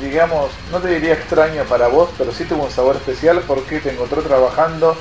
[0.01, 3.93] digamos, no te diría extraño para vos, pero sí tuvo un sabor especial porque te
[3.93, 4.97] encontró trabajando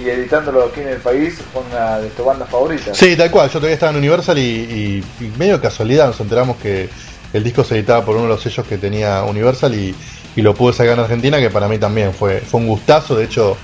[0.00, 2.96] y editándolo aquí en el país con una de tus bandas favoritas.
[2.96, 5.04] Sí, tal cual, yo todavía estaba en Universal y,
[5.36, 6.88] medio casualidad nos enteramos que
[7.32, 9.94] el disco se editaba por uno de los sellos que tenía Universal y,
[10.36, 13.24] y lo pude sacar en Argentina, que para mí también fue, fue un gustazo, de
[13.24, 13.56] hecho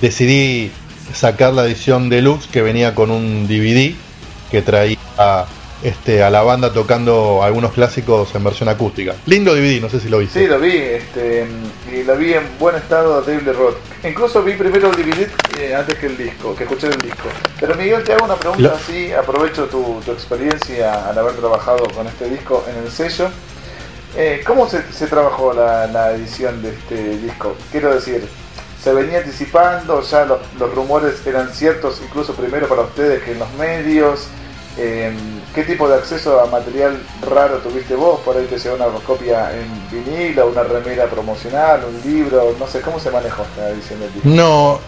[0.00, 0.70] decidí
[1.12, 3.94] sacar la edición deluxe que venía con un DVD
[4.50, 4.98] que traía
[5.84, 9.14] este, a la banda tocando algunos clásicos en versión acústica.
[9.26, 10.40] Lindo DVD, no sé si lo viste.
[10.40, 11.46] Sí, lo vi, este,
[11.92, 13.76] y lo vi en buen estado David Roth.
[14.02, 15.28] Incluso vi primero el DVD
[15.60, 17.28] eh, antes que el disco, que escuché el disco.
[17.60, 22.30] Pero Miguel, te hago una pregunta así, aprovecho tu, experiencia al haber trabajado con este
[22.30, 23.28] disco en el sello.
[24.16, 27.56] Eh, ¿Cómo se, trabajó la, la edición de este disco?
[27.70, 28.26] Quiero decir,
[28.84, 33.50] se venía anticipando, ya los rumores eran ciertos incluso primero para ustedes que en los
[33.54, 34.26] medios.
[34.76, 35.16] Em,
[35.54, 38.20] ¿Qué tipo de acceso a material raro tuviste vos?
[38.20, 42.82] Por ahí te llegó una copia en vinilo, una remera promocional, un libro, no sé,
[42.82, 44.28] ¿cómo se manejó esta edición del disco?
[44.28, 44.80] No,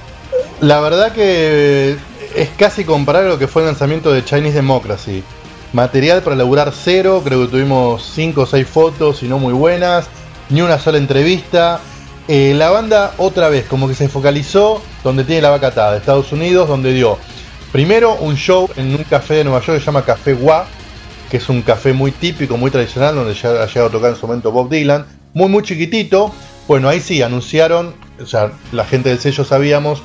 [0.61, 1.97] la verdad que
[2.35, 5.25] es casi comparable a lo que fue el lanzamiento de Chinese Democracy.
[5.73, 10.09] Material para laburar cero, creo que tuvimos 5 o 6 fotos y no muy buenas,
[10.51, 11.81] ni una sola entrevista
[12.29, 16.33] eh, la banda otra vez como que se focalizó donde tiene la vaca atada, Estados
[16.33, 17.19] Unidos, donde dio
[17.73, 20.67] primero un show en un café de Nueva York que se llama Café Gua,
[21.31, 24.17] que es un café muy típico, muy tradicional, donde ya ha llegado a tocar en
[24.17, 26.33] su momento Bob Dylan, muy muy chiquitito.
[26.67, 30.03] Bueno, ahí sí, anunciaron, o sea, la gente del sello sabíamos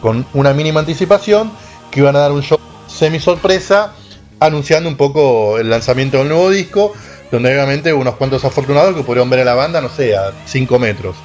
[0.00, 1.50] con una mínima anticipación
[1.90, 3.94] que iban a dar un show semi sorpresa
[4.38, 6.92] anunciando un poco el lanzamiento del nuevo disco,
[7.30, 10.78] donde obviamente unos cuantos afortunados que pudieron ver a la banda, no sé, a 5
[10.78, 11.16] metros.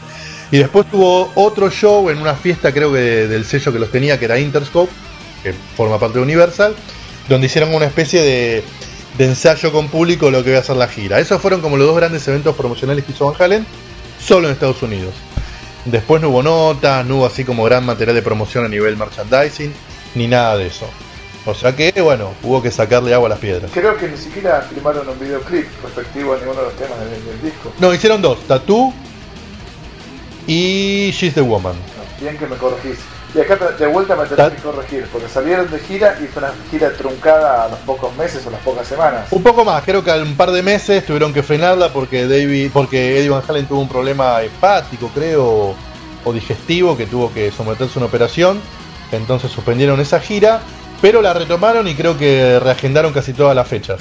[0.51, 4.17] Y después tuvo otro show en una fiesta, creo que del sello que los tenía,
[4.17, 4.91] que era Interscope,
[5.43, 6.75] que forma parte de Universal.
[7.29, 8.63] donde hicieron una especie de,
[9.17, 11.19] de ensayo con público lo que iba a ser la gira.
[11.19, 13.65] Esos fueron como los dos grandes eventos promocionales que hizo Van Halen,
[14.19, 15.13] solo en Estados Unidos.
[15.85, 19.71] Después no hubo notas, no hubo así como gran material de promoción a nivel merchandising,
[20.15, 20.87] ni nada de eso.
[21.45, 23.71] O sea que, bueno, hubo que sacarle agua a las piedras.
[23.73, 27.41] Creo que ni siquiera filmaron un videoclip respectivo a ninguno de los temas del, del
[27.41, 27.71] disco.
[27.79, 28.93] No, hicieron dos, Tattoo
[30.49, 31.75] y She's the Woman.
[32.19, 32.97] Bien que me corregís.
[33.35, 36.51] Y acá de vuelta me tenés que corregir, porque salieron de gira y fue una
[36.71, 39.27] gira truncada a los pocos meses o las pocas semanas.
[39.29, 43.19] Un poco más, creo que un par de meses tuvieron que frenarla porque David, porque
[43.19, 45.75] Eddie Van Halen tuvo un problema hepático, creo,
[46.25, 48.59] o digestivo, que tuvo que someterse a una operación.
[49.11, 50.61] Entonces suspendieron esa gira,
[50.99, 53.99] pero la retomaron y creo que reagendaron casi todas las fechas.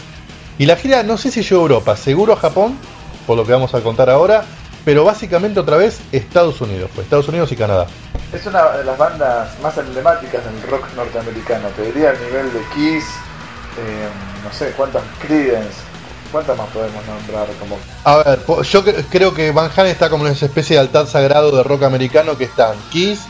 [0.57, 2.79] Y la gira, no sé si llegó a Europa, seguro a Japón,
[3.27, 4.47] por lo que vamos a contar ahora,
[4.89, 7.87] pero básicamente otra vez Estados Unidos, fue Estados Unidos y Canadá.
[8.33, 11.69] Es una de las bandas más emblemáticas del rock norteamericano.
[11.77, 14.09] Te diría al nivel de Kiss, eh,
[14.43, 15.77] no sé, cuántas Creedence,
[16.33, 20.27] cuántas más podemos nombrar como A ver, yo cre- creo que Van Halen está como
[20.27, 23.21] en esa especie de altar sagrado de rock americano que están Kiss,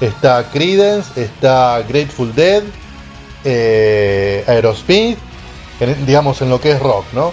[0.00, 2.62] está Creedence, está Grateful Dead,
[3.44, 5.18] eh, Aerosmith,
[5.80, 7.32] en- digamos en lo que es rock, ¿no?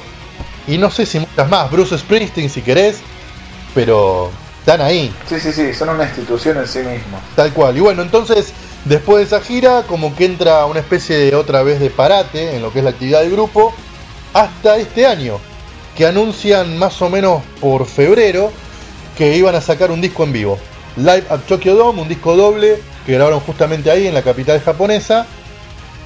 [0.65, 3.01] Y no sé si muchas más, Bruce Springsteen si querés,
[3.75, 7.21] pero están ahí, Sí, sí, sí, son una institución en sí mismos.
[7.35, 7.77] tal cual.
[7.77, 8.51] Y bueno, entonces
[8.85, 12.63] después de esa gira como que entra una especie de otra vez de parate en
[12.63, 13.73] lo que es la actividad del grupo
[14.33, 15.37] hasta este año,
[15.95, 18.51] que anuncian más o menos por febrero
[19.17, 20.57] que iban a sacar un disco en vivo.
[20.97, 25.27] Live at Tokyo Dome, un disco doble que grabaron justamente ahí en la capital japonesa.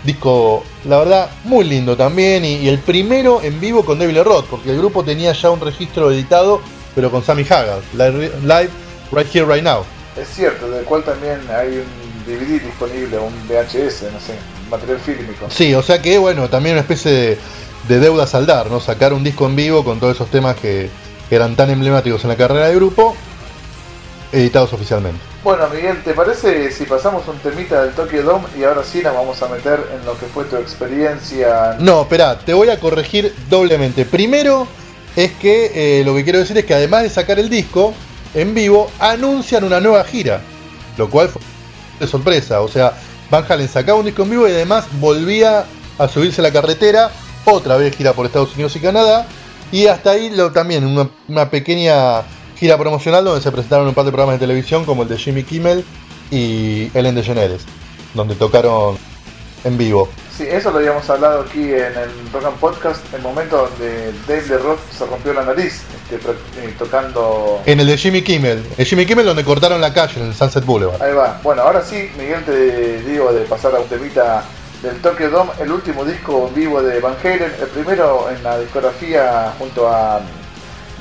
[0.04, 2.46] Disco, la verdad, muy lindo también.
[2.46, 5.60] Y, y el primero en vivo con Devil Roth, porque el grupo tenía ya un
[5.60, 6.62] registro editado,
[6.96, 7.80] pero con Sammy Hagar.
[7.94, 8.70] Live, live
[9.12, 9.84] Right Here, Right Now.
[10.16, 14.36] Es cierto, del cual también hay un DVD disponible, un VHS, no sé,
[14.70, 15.48] material fílmico.
[15.50, 17.38] Sí, o sea que, bueno, también una especie de,
[17.88, 18.80] de deuda a saldar, ¿no?
[18.80, 20.90] Sacar un disco en vivo con todos esos temas que,
[21.30, 23.16] que eran tan emblemáticos en la carrera del grupo,
[24.32, 25.20] editados oficialmente.
[25.44, 29.14] Bueno, Miguel, ¿te parece si pasamos un temita del Tokyo Dome y ahora sí nos
[29.14, 31.78] vamos a meter en lo que fue tu experiencia?
[31.80, 34.04] No, espera, te voy a corregir doblemente.
[34.04, 34.68] Primero,
[35.24, 37.94] es que eh, lo que quiero decir es que además de sacar el disco
[38.34, 40.42] en vivo, anuncian una nueva gira,
[40.98, 41.42] lo cual fue
[42.00, 42.62] de sorpresa.
[42.62, 42.94] O sea,
[43.30, 45.66] Van Halen sacaba un disco en vivo y además volvía
[45.98, 47.12] a subirse a la carretera,
[47.44, 49.28] otra vez gira por Estados Unidos y Canadá,
[49.74, 52.22] y hasta ahí lo, también una, una pequeña
[52.58, 55.44] gira promocional donde se presentaron un par de programas de televisión como el de Jimmy
[55.44, 55.84] Kimmel
[56.32, 57.64] y Ellen DeGeneres,
[58.14, 58.98] donde tocaron
[59.66, 60.08] en vivo.
[60.40, 64.44] Sí, eso lo habíamos hablado aquí en el Rock and Podcast, el momento donde Dave
[64.44, 67.62] de Rock se rompió la nariz este, eh, tocando...
[67.66, 68.66] En el de Jimmy Kimmel.
[68.78, 71.02] El Jimmy Kimmel donde cortaron la calle en el Sunset Boulevard.
[71.02, 71.42] Ahí va.
[71.44, 74.46] Bueno, ahora sí, Miguel, te digo de pasar a un temita
[74.82, 78.58] del Tokyo Dome, el último disco en vivo de Van Halen, el primero en la
[78.60, 80.22] discografía junto a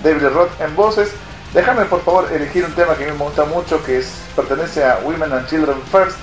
[0.02, 1.10] David Lee Roth en voces.
[1.54, 4.82] Déjame por favor elegir un tema que a mí me gusta mucho, que es, pertenece
[4.82, 6.18] a Women and Children First.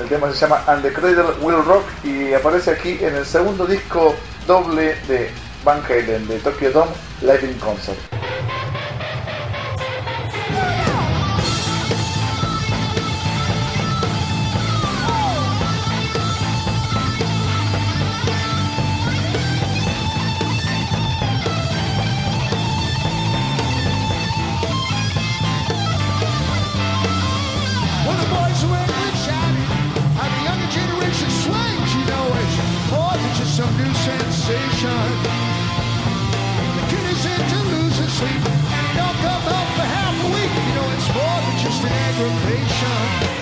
[0.00, 3.66] El tema se llama And the Cradle Will Rock y aparece aquí en el segundo
[3.66, 4.14] disco
[4.46, 5.30] doble de
[5.62, 7.98] Van Halen, de Tokyo Dome Live in Concert.
[42.20, 43.39] deprivation.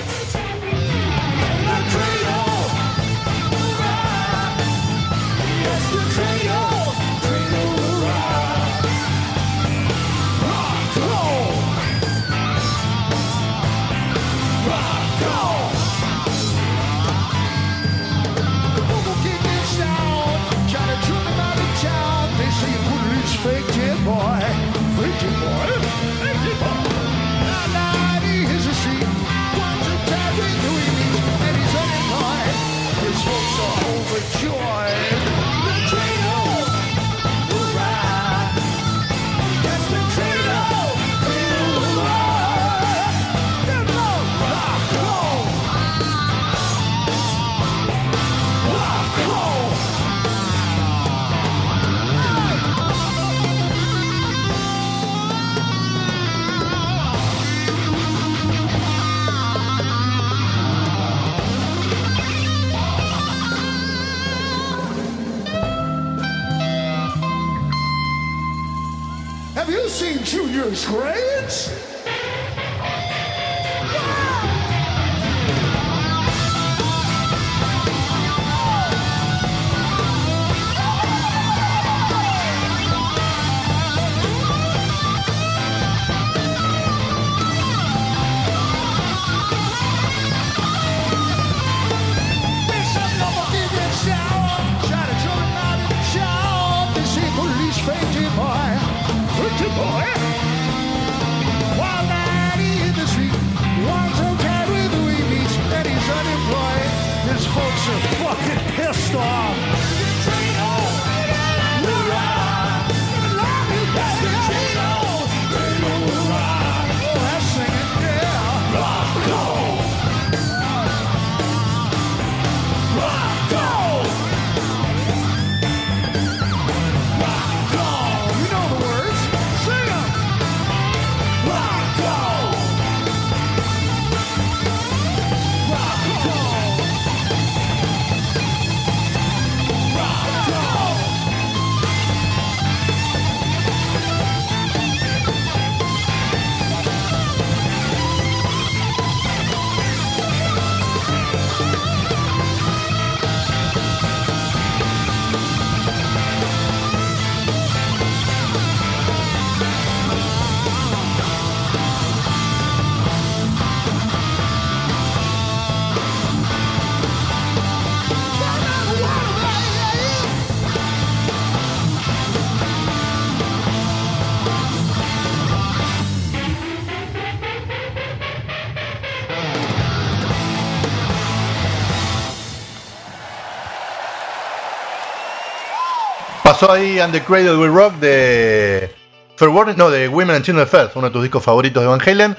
[186.61, 188.92] Pasó ahí And the Cradle Will Rock de
[189.37, 192.37] Fair no, de Women and Children First, uno de tus discos favoritos de Van Halen.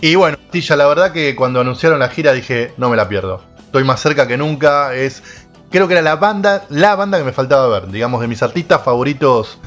[0.00, 3.42] Y bueno, Tilla, la verdad que cuando anunciaron la gira dije, no me la pierdo.
[3.58, 4.94] Estoy más cerca que nunca.
[4.94, 5.22] Es,
[5.70, 7.90] creo que era la banda, la banda que me faltaba ver.
[7.90, 9.58] Digamos, de mis artistas favoritos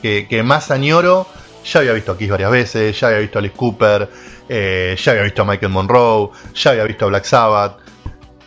[0.00, 1.26] que, más añoro.
[1.62, 4.08] Ya había visto a Kiss varias veces, ya había visto a Alice Cooper,
[4.48, 7.76] eh, ya había visto a Michael Monroe, ya había visto a Black Sabbath.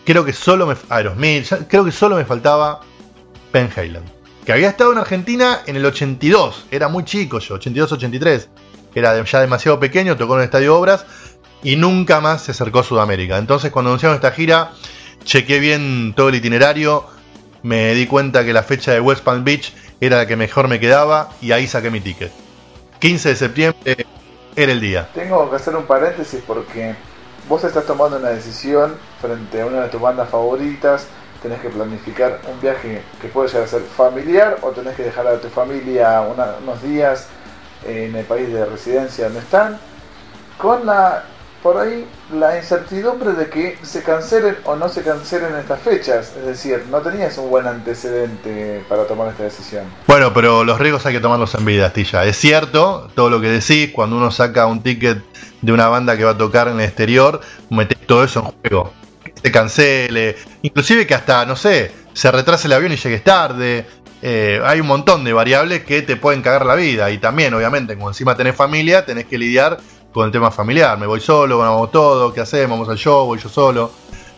[0.05, 0.75] Creo que solo me.
[0.89, 2.79] Aerosmith, creo que solo me faltaba
[3.51, 4.22] Penn Halen.
[4.45, 6.65] Que había estado en Argentina en el 82.
[6.69, 8.47] Era muy chico yo, 82-83.
[8.93, 11.05] Era ya demasiado pequeño, tocó en el Estadio Obras.
[11.63, 13.37] Y nunca más se acercó a Sudamérica.
[13.37, 14.71] Entonces cuando anunciaron esta gira,
[15.23, 17.05] chequé bien todo el itinerario.
[17.61, 20.79] Me di cuenta que la fecha de West Palm Beach era la que mejor me
[20.79, 21.29] quedaba.
[21.41, 22.31] Y ahí saqué mi ticket.
[22.99, 24.07] 15 de septiembre
[24.57, 25.09] era el día.
[25.13, 26.95] Tengo que hacer un paréntesis porque
[27.47, 31.07] vos estás tomando una decisión frente a una de tus bandas favoritas.
[31.43, 35.27] Tenés que planificar un viaje que puede llegar a ser familiar o tenés que dejar
[35.27, 37.27] a tu familia una- unos días
[37.85, 39.77] en el país de residencia donde están.
[40.57, 41.25] Con la,
[41.61, 46.33] por ahí, la incertidumbre de que se cancelen o no se cancelen estas fechas.
[46.37, 49.83] Es decir, no tenías un buen antecedente para tomar esta decisión.
[50.07, 52.23] Bueno, pero los riesgos hay que tomarlos en vida, Astilla.
[52.23, 55.21] Es cierto, todo lo que decís, cuando uno saca un ticket
[55.61, 58.93] de una banda que va a tocar en el exterior, metés todo eso en juego.
[59.43, 63.85] Se cancele, inclusive que hasta, no sé, se retrase el avión y llegues tarde.
[64.21, 67.11] Eh, hay un montón de variables que te pueden cagar la vida.
[67.11, 69.77] Y también, obviamente, como encima tenés familia, tenés que lidiar
[70.13, 70.97] con el tema familiar.
[70.97, 72.79] Me voy solo, vamos todo, ¿qué hacemos?
[72.79, 73.91] Vamos al show, voy yo solo.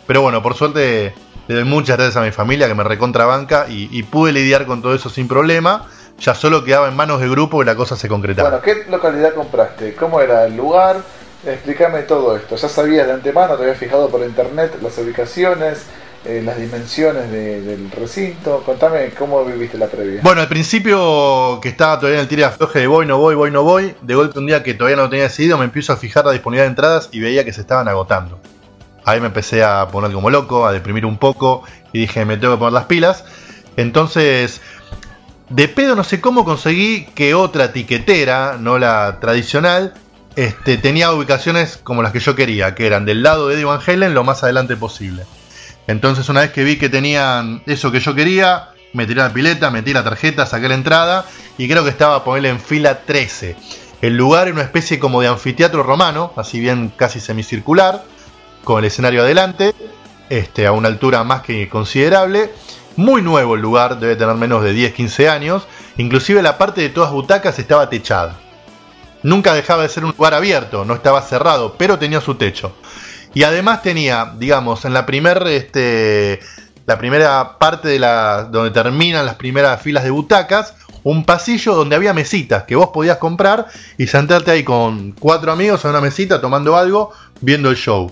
[0.07, 1.13] Pero bueno, por suerte
[1.47, 4.81] le doy muchas gracias a mi familia que me recontrabanca y, y pude lidiar con
[4.81, 5.87] todo eso sin problema.
[6.19, 8.49] Ya solo quedaba en manos del grupo que la cosa se concretaba.
[8.49, 9.93] Bueno, ¿qué localidad compraste?
[9.93, 11.01] ¿Cómo era el lugar?
[11.45, 12.55] Explícame todo esto.
[12.55, 13.55] ¿Ya sabías de antemano?
[13.55, 15.83] ¿Te habías fijado por internet las ubicaciones,
[16.25, 18.63] eh, las dimensiones de- del recinto?
[18.65, 20.21] Contame cómo viviste la previa.
[20.23, 23.35] Bueno, al principio que estaba todavía en el tira de afloje de voy, no voy,
[23.35, 25.93] voy, no voy, de golpe un día que todavía no lo tenía decidido, me empiezo
[25.93, 28.39] a fijar la disponibilidad de entradas y veía que se estaban agotando.
[29.03, 31.61] Ahí me empecé a poner como loco, a deprimir un poco
[31.93, 33.23] y dije, me tengo que poner las pilas.
[33.77, 34.61] Entonces,
[35.49, 39.93] de pedo no sé cómo conseguí que otra tiquetera, no la tradicional,
[40.35, 44.13] este, tenía ubicaciones como las que yo quería, que eran del lado de Eddie Van
[44.13, 45.23] lo más adelante posible.
[45.87, 49.71] Entonces una vez que vi que tenían eso que yo quería, me tiré la pileta,
[49.71, 51.25] metí la tarjeta, saqué la entrada
[51.57, 53.55] y creo que estaba a ponerle en fila 13.
[54.01, 58.03] El lugar era una especie como de anfiteatro romano, así bien casi semicircular,
[58.63, 59.73] con el escenario adelante,
[60.29, 62.51] este, a una altura más que considerable.
[62.97, 65.67] Muy nuevo el lugar, debe tener menos de 10-15 años.
[65.97, 68.37] Inclusive la parte de todas butacas estaba techada.
[69.25, 72.75] Nunca dejaba de ser un lugar abierto, no estaba cerrado, pero tenía su techo.
[73.33, 76.39] Y además tenía, digamos, en la primera este,
[76.85, 81.95] la primera parte de la donde terminan las primeras filas de butacas, un pasillo donde
[81.95, 83.65] había mesitas que vos podías comprar
[83.97, 87.11] y sentarte ahí con cuatro amigos en una mesita tomando algo,
[87.41, 88.11] viendo el show.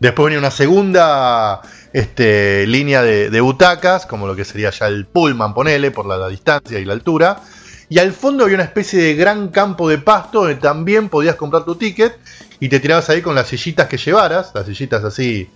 [0.00, 1.60] Después venía una segunda
[1.92, 6.26] este, línea de, de butacas, como lo que sería ya el pullman, ponele, por la
[6.26, 7.42] distancia y la altura.
[7.94, 11.64] Y al fondo había una especie de gran campo de pasto donde también podías comprar
[11.64, 12.18] tu ticket
[12.58, 15.48] y te tirabas ahí con las sillitas que llevaras, las sillitas así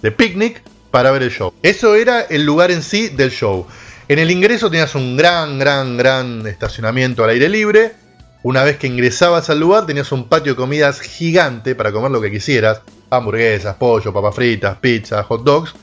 [0.00, 0.62] de picnic,
[0.92, 1.52] para ver el show.
[1.64, 3.66] Eso era el lugar en sí del show.
[4.06, 7.94] En el ingreso tenías un gran, gran, gran estacionamiento al aire libre.
[8.44, 12.20] Una vez que ingresabas al lugar tenías un patio de comidas gigante para comer lo
[12.20, 12.82] que quisieras.
[13.10, 15.74] Hamburguesas, pollo, papas fritas, pizza, hot dogs.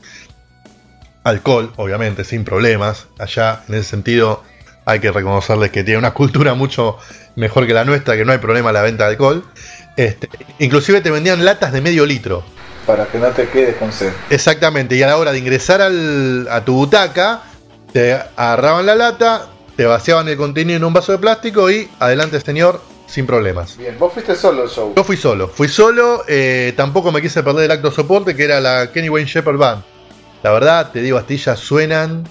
[1.24, 3.08] Alcohol, obviamente, sin problemas.
[3.18, 4.42] Allá, en ese sentido,
[4.88, 6.96] hay que reconocerles que tiene una cultura mucho
[7.36, 9.44] mejor que la nuestra, que no hay problema en la venta de alcohol.
[9.98, 10.30] Este,
[10.60, 12.42] inclusive te vendían latas de medio litro.
[12.86, 14.10] Para que no te quedes con sed.
[14.30, 17.42] Exactamente, y a la hora de ingresar al- a tu butaca,
[17.92, 22.40] te agarraban la lata, te vaciaban el contenido en un vaso de plástico y adelante
[22.40, 23.76] señor, sin problemas.
[23.76, 24.94] Bien, vos fuiste solo al show.
[24.96, 28.58] Yo fui solo, fui solo, eh, tampoco me quise perder el acto soporte que era
[28.58, 29.82] la Kenny Wayne Shepherd Band.
[30.42, 32.26] La verdad, te digo, Astillas suenan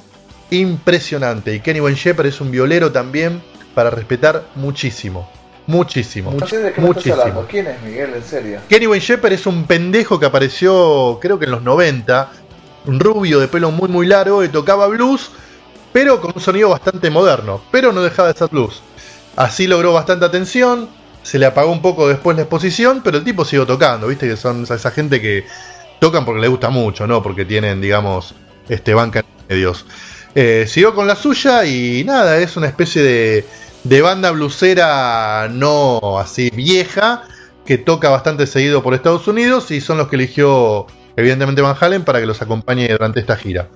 [0.50, 3.42] impresionante y Kenny Wayne Shepherd es un violero también
[3.74, 5.30] para respetar muchísimo,
[5.68, 7.46] muchísimo, No sé de qué me estás muchísimo.
[7.48, 8.60] ¿Quién es Miguel, en serio?
[8.68, 12.30] Kenny Wayne Shepherd es un pendejo que apareció, creo que en los 90,
[12.86, 15.30] un rubio de pelo muy muy largo que tocaba blues,
[15.92, 18.82] pero con un sonido bastante moderno, pero no dejaba de ser blues.
[19.36, 20.90] Así logró bastante atención,
[21.22, 24.38] se le apagó un poco después la exposición, pero el tipo siguió tocando, viste que
[24.38, 25.46] son esa gente que
[26.00, 28.34] tocan porque les gusta mucho, no porque tienen, digamos,
[28.70, 29.86] este banca en medios.
[30.36, 33.46] Eh, siguió con la suya y nada, es una especie de,
[33.84, 37.24] de banda blusera no así vieja,
[37.66, 42.04] que toca bastante seguido por Estados Unidos y son los que eligió evidentemente Van Halen
[42.04, 43.68] para que los acompañe durante esta gira.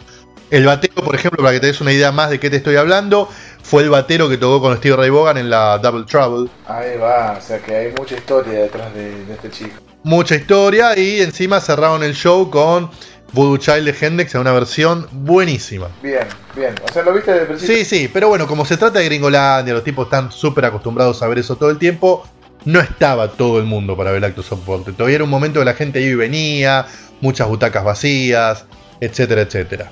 [0.49, 2.75] El batero, por ejemplo, para que te des una idea más de qué te estoy
[2.75, 3.29] hablando,
[3.63, 6.49] fue el batero que tocó con Steve Ray Vaughan en la Double Trouble.
[6.67, 9.75] Ahí va, o sea que hay mucha historia detrás de, de este chico.
[10.03, 12.89] Mucha historia y encima cerraron el show con
[13.33, 15.87] Voodoo Child de Hendrix en una versión buenísima.
[16.01, 16.75] Bien, bien.
[16.87, 17.75] O sea, lo viste desde el principio.
[17.75, 21.27] Sí, sí, pero bueno, como se trata de Gringolandia, los tipos están súper acostumbrados a
[21.27, 22.25] ver eso todo el tiempo,
[22.65, 24.91] no estaba todo el mundo para ver el acto soporte.
[24.91, 26.85] Todavía era un momento que la gente iba y venía,
[27.21, 28.65] muchas butacas vacías,
[28.99, 29.91] etcétera, etcétera.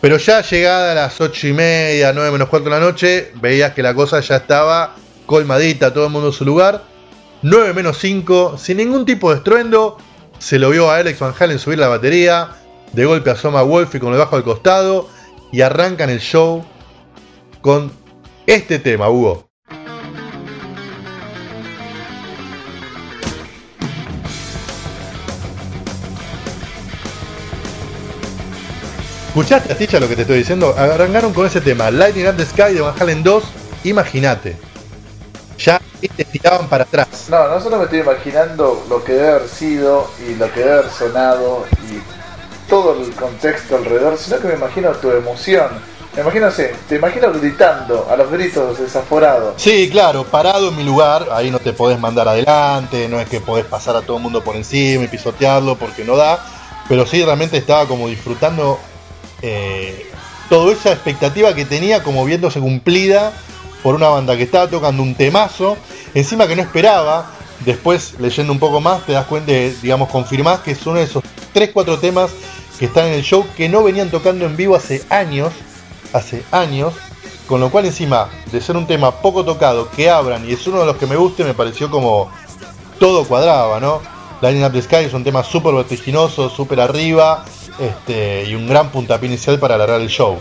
[0.00, 3.72] Pero ya llegada a las 8 y media, 9 menos cuarto de la noche, veías
[3.72, 4.96] que la cosa ya estaba
[5.26, 6.82] colmadita, todo el mundo en su lugar.
[7.42, 9.98] 9 menos 5, sin ningún tipo de estruendo,
[10.38, 12.48] se lo vio a Alex Van Halen subir la batería,
[12.92, 15.08] de golpe asoma Wolfie con el bajo al costado
[15.50, 16.64] y arrancan el show
[17.60, 17.92] con
[18.46, 19.48] este tema, Hugo.
[29.28, 30.74] ¿Escuchaste, Astilla, lo que te estoy diciendo?
[30.76, 33.44] Arrancaron con ese tema, Lightning Up the Sky de Van Halen 2,
[33.84, 34.56] imagínate.
[35.58, 37.28] Ya te tiraban para atrás.
[37.30, 40.72] No, no solo me estoy imaginando lo que debe haber sido y lo que debe
[40.72, 42.21] haber sonado y
[42.72, 45.68] todo el contexto alrededor, sino que me imagino tu emoción.
[46.16, 46.48] Me imagino,
[46.88, 49.60] te imagino gritando a los gritos desaforados.
[49.60, 53.42] Sí, claro, parado en mi lugar, ahí no te podés mandar adelante, no es que
[53.42, 56.42] podés pasar a todo el mundo por encima y pisotearlo porque no da,
[56.88, 58.78] pero sí realmente estaba como disfrutando
[59.42, 60.10] eh,
[60.48, 63.34] toda esa expectativa que tenía como viéndose cumplida
[63.82, 65.76] por una banda que estaba tocando un temazo,
[66.14, 67.32] encima que no esperaba,
[67.66, 71.22] después leyendo un poco más te das cuenta, digamos, confirmás que es uno de esos
[71.54, 72.30] 3-4 temas
[72.82, 75.52] que están en el show que no venían tocando en vivo hace años,
[76.12, 76.92] hace años,
[77.46, 80.80] con lo cual encima de ser un tema poco tocado, que abran y es uno
[80.80, 82.28] de los que me guste, me pareció como
[82.98, 84.00] todo cuadraba, ¿no?
[84.40, 87.44] Lighting Up the Sky es un tema súper vertiginoso, súper arriba,
[87.78, 90.36] este, y un gran puntapié inicial para alargar el show.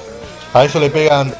[0.52, 1.36] A eso le pegan...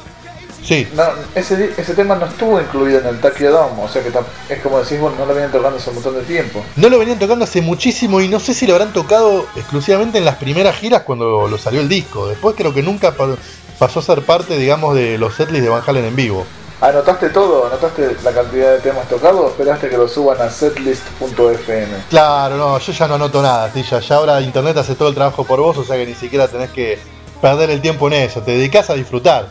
[0.64, 1.02] Sí, No,
[1.34, 4.12] ese, ese tema no estuvo incluido en el Tokyo Dome, o sea que
[4.48, 6.62] es como decís, bueno, no lo vienen tocando hace un montón de tiempo.
[6.76, 10.24] no lo venían tocando hace muchísimo y no sé si lo habrán tocado exclusivamente en
[10.24, 12.28] las primeras giras cuando lo salió el disco.
[12.28, 13.36] Después creo que nunca pa-
[13.78, 16.46] pasó a ser parte, digamos, de los setlists de Van Halen en vivo.
[16.80, 17.66] ¿Anotaste todo?
[17.66, 21.86] ¿Anotaste la cantidad de temas tocados o esperaste que lo suban a setlist.fm?
[22.10, 24.00] Claro, no, yo ya no anoto nada, Tilla.
[24.00, 26.70] Ya ahora internet hace todo el trabajo por vos, o sea que ni siquiera tenés
[26.70, 26.98] que
[27.40, 28.42] perder el tiempo en eso.
[28.42, 29.50] Te dedicás a disfrutar.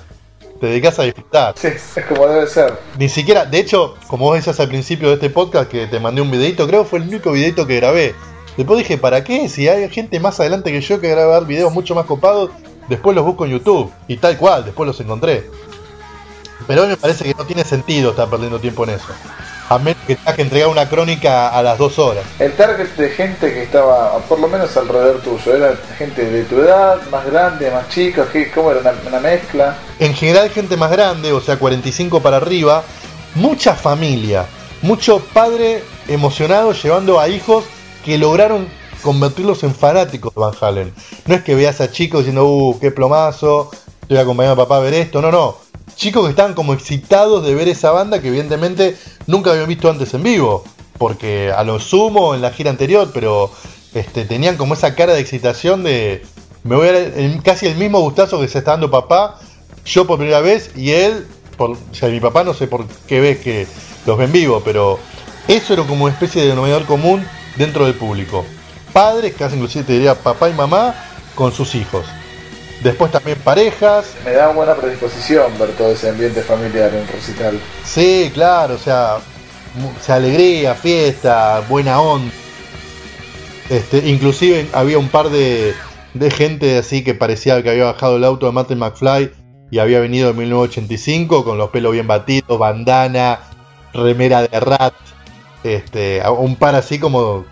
[0.62, 1.56] Te dedicás a disfrutar.
[1.58, 2.78] Sí, es como debe ser.
[3.00, 6.22] Ni siquiera, de hecho, como vos decías al principio de este podcast que te mandé
[6.22, 8.14] un videito, creo que fue el único videito que grabé.
[8.56, 9.50] Después dije, ¿para qué?
[9.50, 12.52] Si hay gente más adelante que yo que grabar videos mucho más copados,
[12.90, 13.92] después los busco en YouTube.
[14.08, 15.50] Y tal cual, después los encontré.
[16.68, 19.08] Pero hoy me parece que no tiene sentido estar perdiendo tiempo en eso.
[19.72, 22.26] A menos que tengas que entregar una crónica a las dos horas.
[22.40, 26.60] El target de gente que estaba, por lo menos alrededor tuyo, era gente de tu
[26.60, 28.82] edad, más grande, más chica, ¿qué- ¿cómo era?
[28.82, 29.78] Una, una mezcla.
[30.00, 32.84] En general gente más grande, o sea 45 para arriba,
[33.36, 34.46] mucha familia,
[34.82, 37.64] mucho padre emocionado llevando a hijos
[38.04, 38.68] que lograron
[39.02, 40.94] convertirlos en fanáticos de Van Halen.
[41.28, 44.82] No es que veas a chicos diciendo, uh, qué plomazo, estoy acompañando a papá a
[44.82, 45.56] ver esto, no, no.
[45.96, 50.14] Chicos que estaban como excitados de ver esa banda que evidentemente nunca habían visto antes
[50.14, 50.64] en vivo,
[50.98, 53.52] porque a lo sumo en la gira anterior, pero
[53.94, 56.24] este, tenían como esa cara de excitación de,
[56.64, 59.40] me voy a dar casi el mismo gustazo que se está dando papá,
[59.86, 61.28] yo por primera vez y él,
[61.58, 63.68] por, o sea, mi papá no sé por qué ves que
[64.06, 65.00] los ven vivo, pero
[65.48, 67.26] eso era como una especie de denominador común
[67.58, 68.46] dentro del público.
[68.94, 70.96] Padres, casi inclusive te diría papá y mamá,
[71.36, 72.06] con sus hijos.
[72.82, 77.60] Después también parejas, Me da buena predisposición ver todo ese ambiente familiar en recital.
[77.84, 82.34] sí, claro, o sea, o sea, alegría, fiesta, buena onda.
[83.70, 85.74] Este, inclusive había un par de,
[86.14, 89.32] de gente así que parecía que había bajado el auto de Martin McFly
[89.70, 93.40] y había venido en 1985 con los pelos bien batidos, bandana,
[93.94, 94.94] remera de rat,
[95.64, 97.46] este, un par así como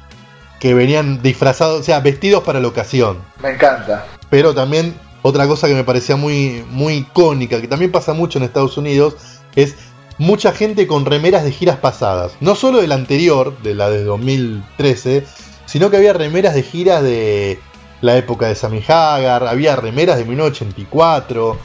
[0.60, 3.20] que venían disfrazados, o sea, vestidos para la ocasión.
[3.42, 4.06] Me encanta.
[4.30, 8.46] Pero también otra cosa que me parecía muy, muy icónica, que también pasa mucho en
[8.46, 9.16] Estados Unidos,
[9.56, 9.76] es
[10.18, 12.34] mucha gente con remeras de giras pasadas.
[12.40, 15.26] No solo de la anterior, de la de 2013,
[15.66, 17.60] sino que había remeras de giras de
[18.02, 21.50] la época de Sammy Hagar, había remeras de 1984.
[21.50, 21.58] O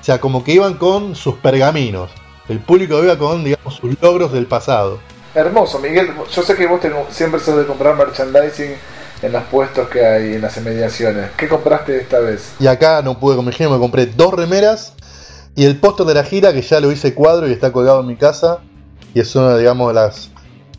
[0.00, 2.10] sea, como que iban con sus pergaminos.
[2.48, 4.98] El público iba con, digamos, sus logros del pasado.
[5.34, 6.10] Hermoso, Miguel.
[6.34, 8.74] Yo sé que vos siempre sos de comprar merchandising
[9.22, 11.30] en los puestos que hay, en las inmediaciones.
[11.36, 12.52] ¿Qué compraste esta vez?
[12.58, 14.94] Y acá no pude comer, me compré dos remeras
[15.54, 18.06] y el póster de la gira que ya lo hice cuadro y está colgado en
[18.08, 18.58] mi casa.
[19.14, 20.30] Y es uno, digamos, de, las,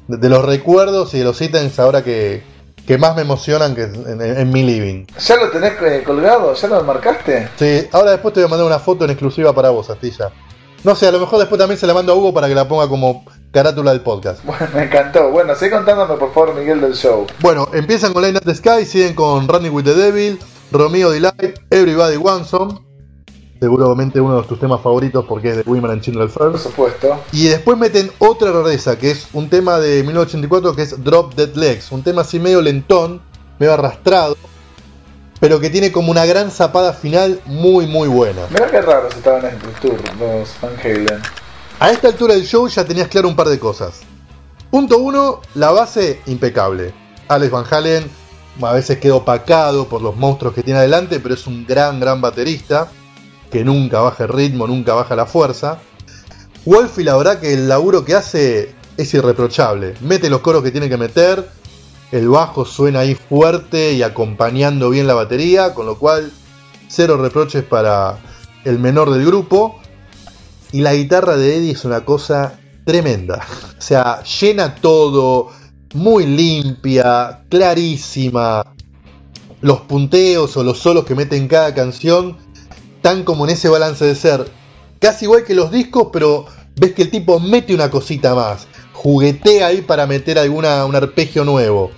[0.07, 2.41] de los recuerdos y de los ítems ahora que,
[2.87, 5.05] que más me emocionan que en, en- en mi living.
[5.19, 6.53] ¿Ya lo tenés eh, colgado?
[6.55, 7.47] ¿Ya lo marcaste?
[7.57, 10.31] Sí, ahora después te voy a mandar una foto en exclusiva para vos, Astilla.
[10.83, 12.67] No sé, a lo mejor después también se la mando a Hugo para que la
[12.67, 13.23] ponga como
[13.53, 14.43] carátula del podcast.
[14.45, 15.29] Bueno, me encantó.
[15.29, 17.25] Bueno, sigue contándome por favor, Miguel, del show.
[17.39, 20.39] Bueno, empiezan con Line Up the Sky, siguen con Running with the Devil,
[20.71, 22.79] Romeo Delight, Everybody Wants Some.
[23.61, 26.65] Seguramente uno de tus temas favoritos porque es de Women and Children Por First.
[26.65, 27.17] supuesto.
[27.31, 31.53] Y después meten otra rareza, que es un tema de 1984 que es Drop Dead
[31.55, 31.89] Legs.
[31.93, 33.21] Un tema así medio lentón,
[33.59, 34.35] medio arrastrado,
[35.39, 38.41] pero que tiene como una gran zapada final muy muy buena.
[38.49, 41.21] Mirá qué raros estaban en el tour, los Van Halen.
[41.83, 44.03] A esta altura del show ya tenías claro un par de cosas.
[44.71, 46.93] Punto uno, la base impecable.
[47.27, 48.09] Alex Van Halen
[48.61, 52.21] a veces queda opacado por los monstruos que tiene adelante, pero es un gran, gran
[52.21, 52.89] baterista
[53.51, 55.79] que nunca baja el ritmo, nunca baja la fuerza.
[56.63, 59.95] Wolfie, la verdad que el laburo que hace es irreprochable.
[59.99, 61.49] Mete los coros que tiene que meter,
[62.13, 66.31] el bajo suena ahí fuerte y acompañando bien la batería, con lo cual
[66.87, 68.19] cero reproches para
[68.63, 69.82] el menor del grupo.
[70.73, 73.45] Y la guitarra de Eddie es una cosa tremenda.
[73.77, 75.51] O sea, llena todo,
[75.93, 78.73] muy limpia, clarísima.
[79.61, 82.37] Los punteos o los solos que mete en cada canción,
[83.03, 84.51] tan como en ese balance de ser.
[84.99, 88.65] Casi igual que los discos, pero ves que el tipo mete una cosita más.
[88.93, 91.91] Juguetea ahí para meter alguna, un arpegio nuevo.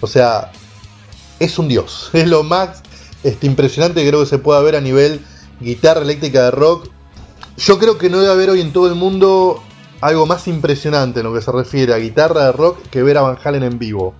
[0.00, 0.50] O sea,
[1.38, 2.08] es un dios.
[2.14, 2.82] Es lo más
[3.22, 5.20] este, impresionante que creo que se pueda ver a nivel
[5.60, 6.88] guitarra eléctrica de rock
[7.56, 9.62] yo creo que no debe haber hoy en todo el mundo
[10.00, 13.22] algo más impresionante en lo que se refiere a guitarra de rock que ver a
[13.22, 14.14] Van Halen en vivo.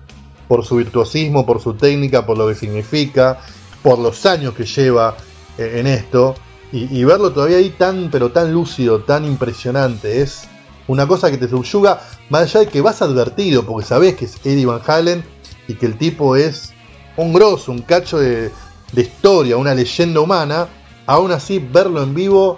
[0.47, 3.39] Por su virtuosismo, por su técnica, por lo que significa,
[3.83, 5.15] por los años que lleva
[5.57, 6.35] eh, en esto.
[6.71, 10.21] Y, verlo todavía ahí tan, pero tan lúcido, tan impresionante.
[10.21, 10.47] Es
[10.87, 14.37] una cosa que te subyuga, más allá de que vas advertido, porque sabes que es
[14.43, 15.23] Eddie Van Halen
[15.67, 16.73] y que el tipo es
[17.15, 18.51] un grosso, un cacho de,
[18.91, 20.67] de historia, una leyenda humana.
[21.05, 22.57] Aún así, verlo en vivo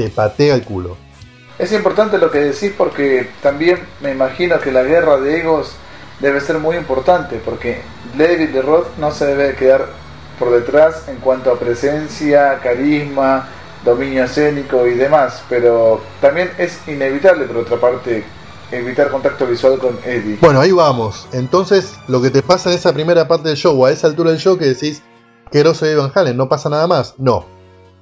[0.00, 0.96] te patea el culo.
[1.58, 5.72] Es importante lo que decís porque también me imagino que la guerra de egos
[6.20, 7.82] debe ser muy importante porque
[8.16, 9.86] David de Roth no se debe quedar
[10.38, 13.46] por detrás en cuanto a presencia, carisma,
[13.84, 18.24] dominio escénico y demás, pero también es inevitable por otra parte
[18.72, 20.38] evitar contacto visual con Eddie.
[20.40, 21.26] Bueno, ahí vamos.
[21.32, 24.30] Entonces, lo que te pasa en esa primera parte del show, o a esa altura
[24.30, 25.02] del show, que decís
[25.50, 27.14] que grosso de Van Halen, no pasa nada más.
[27.18, 27.59] No.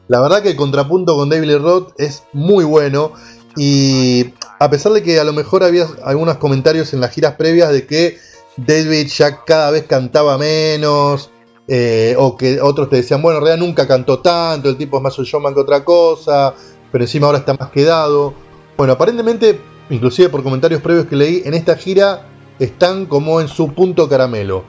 [0.08, 3.12] La verdad que el contrapunto con David Lee Roth es muy bueno.
[3.56, 7.70] Y a pesar de que a lo mejor había algunos comentarios en las giras previas
[7.70, 8.18] de que
[8.56, 11.30] David ya cada vez cantaba menos,
[11.66, 15.02] eh, o que otros te decían, bueno, en realidad nunca cantó tanto, el tipo es
[15.02, 16.54] más un showman que otra cosa,
[16.90, 18.32] pero encima ahora está más quedado.
[18.76, 22.26] Bueno, aparentemente inclusive por comentarios previos que leí, en esta gira
[22.58, 24.64] están como en su punto caramelo.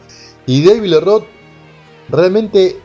[0.46, 1.26] Y David Lee Roth
[2.10, 2.78] realmente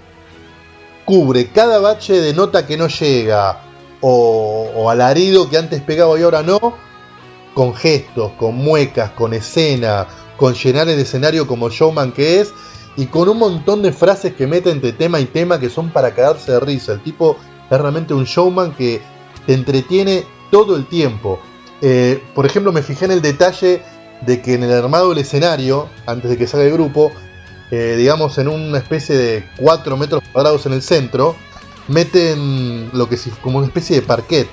[1.04, 3.60] cubre cada bache de nota que no llega
[4.00, 6.76] o, alarido que antes pegaba y ahora no,
[7.54, 12.52] con gestos, con muecas, con escena, con llenar el escenario como showman que es
[12.96, 16.14] y con un montón de frases que mete entre tema y tema que son para
[16.14, 16.92] cagarse de risa.
[16.92, 17.36] El tipo
[17.70, 19.00] es realmente un showman que
[19.46, 21.40] te entretiene todo el tiempo.
[21.80, 23.82] Eh, por ejemplo, me fijé en el detalle
[24.20, 27.10] de que en el armado del escenario, antes de que salga el grupo,
[27.74, 31.36] eh, digamos en una especie de 4 metros cuadrados en el centro,
[31.88, 34.48] meten lo que es como una especie de parquet.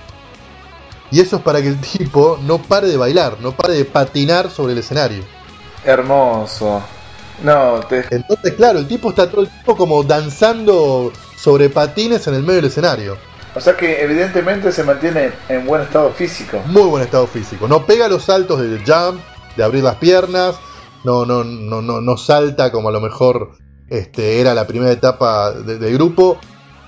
[1.11, 4.49] Y eso es para que el tipo no pare de bailar, no pare de patinar
[4.49, 5.24] sobre el escenario.
[5.84, 6.82] Hermoso.
[7.43, 8.05] No, te...
[8.11, 12.55] Entonces, claro, el tipo está todo el tiempo como danzando sobre patines en el medio
[12.55, 13.17] del escenario.
[13.53, 16.61] O sea que evidentemente se mantiene en buen estado físico.
[16.67, 17.67] Muy buen estado físico.
[17.67, 19.22] No pega los saltos de jump,
[19.57, 20.55] de abrir las piernas.
[21.03, 23.51] No, no, no, no, no salta como a lo mejor
[23.89, 26.37] este, era la primera etapa de- del grupo.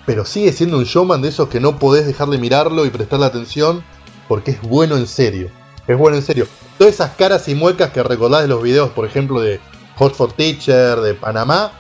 [0.06, 3.26] Pero sigue siendo un showman de esos que no podés dejar de mirarlo y prestarle
[3.26, 3.84] atención
[4.28, 5.50] porque es bueno en serio.
[5.88, 6.46] Es bueno en serio.
[6.78, 9.60] Todas esas caras y muecas que recordás de los videos, por ejemplo, de
[9.96, 11.72] Hot for Teacher, de Panamá,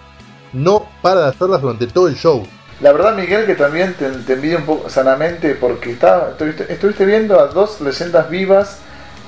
[0.53, 2.45] no para de hacerlas durante todo el show.
[2.79, 7.39] La verdad, Miguel, que también te, te un poco sanamente porque está, estuviste, estuviste viendo
[7.39, 8.79] a dos leyendas vivas,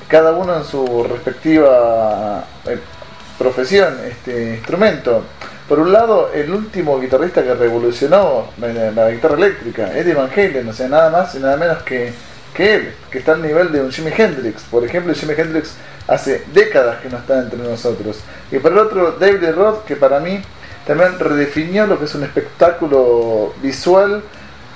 [0.08, 2.80] cada uno en su respectiva eh,
[3.38, 5.24] profesión, este instrumento.
[5.68, 10.68] Por un lado, el último guitarrista que revolucionó la, la guitarra eléctrica, Eddie Van Halen,
[10.70, 12.14] o sea, nada más y nada menos que,
[12.54, 14.64] que él, que está al nivel de un Jimi Hendrix.
[14.64, 15.74] Por ejemplo, Jimi Hendrix
[16.08, 18.20] hace décadas que no está entre nosotros.
[18.52, 20.42] Y por el otro, David Roth, que para mí
[20.86, 24.22] también redefinió lo que es un espectáculo visual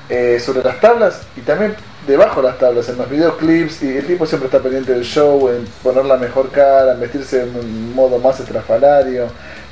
[0.10, 1.76] eh, sobre las tablas y también
[2.10, 5.48] debajo de las tablas, en los videoclips, y el tipo siempre está pendiente del show,
[5.50, 9.28] en poner la mejor cara, en vestirse de un modo más estrafalario.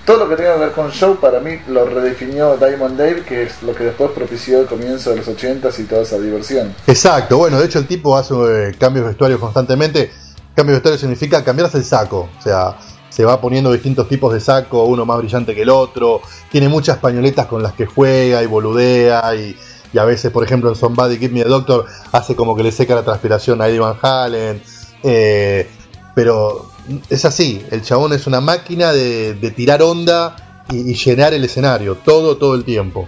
[0.05, 3.43] Todo lo que tenga que ver con show para mí lo redefinió Diamond Dave, que
[3.43, 6.73] es lo que después propició el comienzo de los 80s y toda esa diversión.
[6.85, 10.11] Exacto, bueno, de hecho el tipo hace eh, cambios de vestuario constantemente.
[10.55, 12.77] Cambio de vestuario significa cambiarse el saco, o sea,
[13.09, 16.21] se va poniendo distintos tipos de saco, uno más brillante que el otro,
[16.51, 19.57] tiene muchas pañoletas con las que juega y boludea y,
[19.93, 22.71] y a veces, por ejemplo, en Somebody Give Me a Doctor hace como que le
[22.71, 24.61] seca la transpiración a Eddie Van Halen,
[25.03, 25.69] eh,
[26.15, 26.71] pero
[27.09, 31.95] es así, el chabón es una máquina de, tirar onda y, y llenar el escenario,
[31.95, 33.07] todo, todo el tiempo.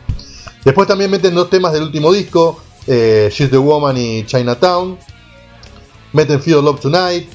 [0.64, 2.60] Después también meten dos temas del último disco,
[2.92, 4.98] eh, She's the Woman y Chinatown.
[6.14, 7.30] Meten Feel Love Tonight.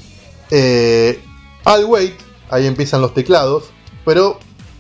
[0.51, 1.21] Eh,
[1.65, 2.15] I'll Wait,
[2.51, 3.65] ahí empiezan los teclados.
[4.05, 4.39] Pero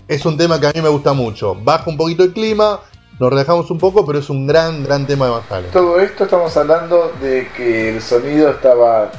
[0.08, 1.54] es un tema que a mí me gusta mucho.
[1.54, 2.80] Baja un poquito el clima,
[3.18, 5.70] nos relajamos un poco, pero es un gran, gran tema de Van Halen.
[5.70, 9.10] Todo esto estamos hablando de que el sonido estaba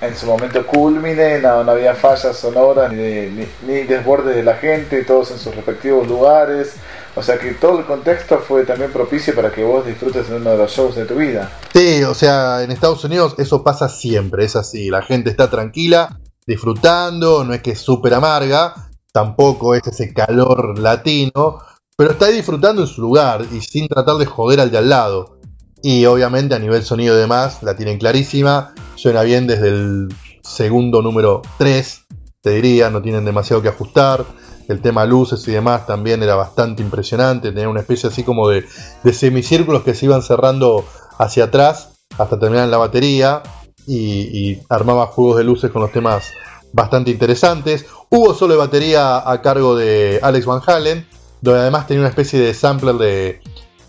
[0.00, 4.56] en su momento culmine, no, no había fallas sonoras ni, ni, ni desbordes de la
[4.56, 6.74] gente, todos en sus respectivos lugares.
[7.14, 10.50] O sea que todo el contexto fue también propicio para que vos disfrutes en uno
[10.50, 11.50] de los shows de tu vida.
[11.72, 14.88] Sí, o sea, en Estados Unidos eso pasa siempre, es así.
[14.88, 18.74] La gente está tranquila, disfrutando, no es que es súper amarga,
[19.12, 21.58] tampoco es ese calor latino,
[21.96, 24.88] pero está ahí disfrutando en su lugar y sin tratar de joder al de al
[24.88, 25.38] lado.
[25.82, 30.08] Y obviamente a nivel sonido y demás la tienen clarísima, suena bien desde el
[30.42, 32.04] segundo número 3,
[32.40, 34.24] te diría, no tienen demasiado que ajustar.
[34.68, 38.64] El tema luces y demás también era bastante impresionante, tenía una especie así como de,
[39.12, 40.84] semicírculos que se iban cerrando
[41.18, 43.42] hacia atrás hasta terminar en la batería
[43.86, 46.30] y, y armaba juegos de luces con los temas
[46.72, 47.86] bastante interesantes.
[48.08, 51.06] Hubo solo de batería a cargo de Alex Van Halen,
[51.42, 53.40] donde además tenía una especie de sampler de,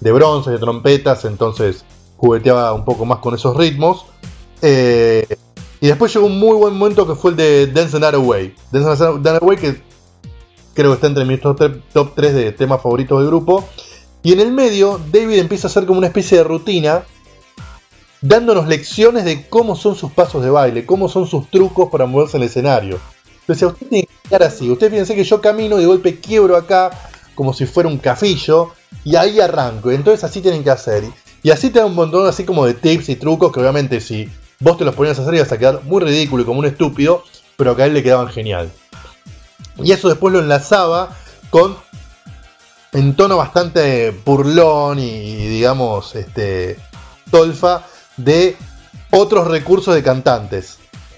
[0.01, 1.85] de bronce, de trompetas, entonces
[2.17, 4.05] jugueteaba un poco más con esos ritmos.
[4.61, 5.25] Eh,
[5.79, 8.55] y después llegó un muy buen momento que fue el de Dance Night Away.
[8.71, 9.81] Dance Night Away que
[10.73, 13.63] creo que está entre mis top, tre- top 3 de temas favoritos del grupo.
[14.23, 17.03] Y en el medio, David empieza a hacer como una especie de rutina,
[18.21, 22.37] dándonos lecciones de cómo son sus pasos de baile, cómo son sus trucos para moverse
[22.37, 22.99] en el escenario.
[23.47, 26.55] Decía, usted tiene que estar así, usted fíjense que yo camino y de golpe quiebro
[26.55, 26.91] acá
[27.35, 28.73] como si fuera un cafillo
[29.03, 29.91] y ahí arranco.
[29.91, 31.03] Y entonces así tienen que hacer.
[31.41, 34.29] Y así te da un montón así como de tips y trucos que obviamente si
[34.59, 37.23] vos te los ponías a hacer ibas a quedar muy ridículo y como un estúpido,
[37.57, 38.71] pero que a él le quedaban genial.
[39.77, 41.15] Y eso después lo enlazaba
[41.49, 41.75] con
[42.93, 46.77] en tono bastante burlón y digamos este
[47.31, 47.85] tolfa
[48.17, 48.55] de
[49.11, 50.77] otros recursos de cantantes.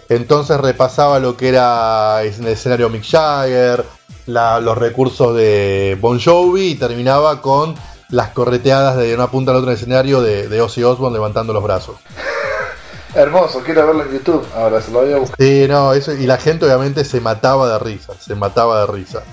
[0.09, 3.83] Entonces repasaba lo que era en el escenario Mick Jagger,
[4.25, 7.75] la- los recursos de Bon Jovi y terminaba con
[8.09, 11.53] las correteadas de una punta a la otra del escenario de, de Ozzy Osbourne levantando
[11.53, 11.95] los brazos.
[13.15, 14.45] Hermoso, quiero verlo en YouTube.
[14.55, 15.37] Ahora se lo voy a buscar.
[15.39, 19.23] Sí, no, eso, y la gente obviamente se mataba de risa, se mataba de risa.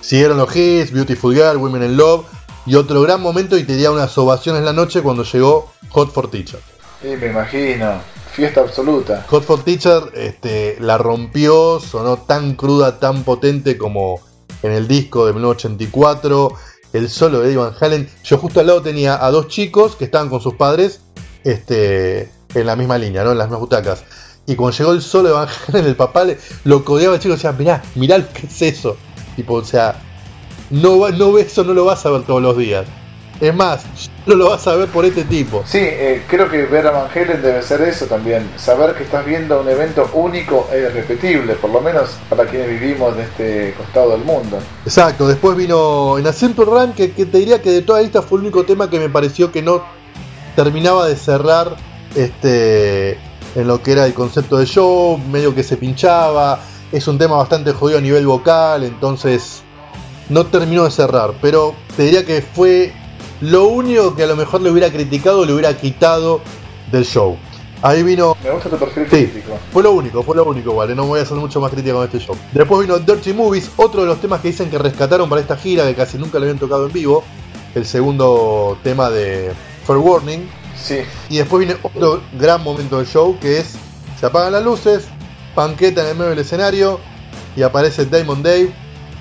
[0.00, 2.24] Siguieron los hits, Beautiful Girl, Women in Love,
[2.66, 6.30] y otro gran momento y te diría unas ovaciones la noche cuando llegó Hot for
[6.30, 6.60] Teacher.
[7.02, 8.00] Sí, me imagino.
[8.40, 9.26] Fiesta absoluta.
[9.28, 14.20] Hot for Teacher este, la rompió, sonó tan cruda, tan potente como
[14.62, 16.52] en el disco de 1984.
[16.92, 18.08] El solo de Eddie Van Halen.
[18.24, 21.02] Yo justo al lado tenía a dos chicos que estaban con sus padres
[21.44, 23.32] este, en la misma línea, ¿no?
[23.32, 24.04] en las mismas butacas.
[24.46, 27.34] Y cuando llegó el solo de Van Halen, el papá le- lo codeaba al chico
[27.34, 28.96] y decía, mirá, mirá que es eso.
[29.36, 30.00] Tipo, o sea,
[30.70, 32.86] no, no, eso no lo vas a ver todos los días.
[33.40, 33.84] Es más,
[34.26, 35.62] no lo vas a ver por este tipo.
[35.66, 38.50] Sí, eh, creo que ver a Van Halen debe ser eso también.
[38.56, 43.16] Saber que estás viendo un evento único e irrepetible, por lo menos para quienes vivimos
[43.16, 44.58] de este costado del mundo.
[44.84, 48.38] Exacto, después vino en Accenture Run, que, que te diría que de toda esta fue
[48.38, 49.82] el único tema que me pareció que no
[50.54, 51.76] terminaba de cerrar
[52.14, 53.18] este
[53.54, 56.60] en lo que era el concepto de show, medio que se pinchaba,
[56.92, 59.62] es un tema bastante jodido a nivel vocal, entonces
[60.28, 62.92] no terminó de cerrar, pero te diría que fue
[63.40, 66.40] lo único que a lo mejor le hubiera criticado, le hubiera quitado
[66.92, 67.36] del show.
[67.82, 69.26] Ahí vino Me gusta tu perfil Sí.
[69.26, 69.58] crítico.
[69.72, 70.94] fue lo único, fue lo único, vale.
[70.94, 72.36] No voy a hacer mucho más crítica con este show.
[72.52, 75.86] Después vino Dirty Movies, otro de los temas que dicen que rescataron para esta gira,
[75.86, 77.24] que casi nunca lo habían tocado en vivo.
[77.74, 79.52] El segundo tema de
[79.86, 80.46] Fair Warning.
[80.76, 80.98] Sí,
[81.30, 83.74] Y después viene otro gran momento del show, que es,
[84.18, 85.04] se apagan las luces,
[85.54, 87.00] panqueta en el medio del escenario,
[87.56, 88.72] y aparece Damon Dave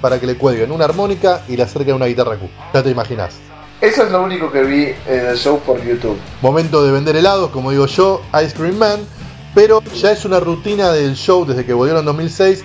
[0.01, 2.49] para que le cuelguen una armónica y le acerquen una guitarra Q.
[2.73, 3.35] Ya te imaginas.
[3.81, 6.17] Eso es lo único que vi en el show por YouTube.
[6.41, 8.99] Momento de vender helados, como digo yo, Ice Cream Man.
[9.55, 12.63] Pero ya es una rutina del show desde que volvieron en 2006,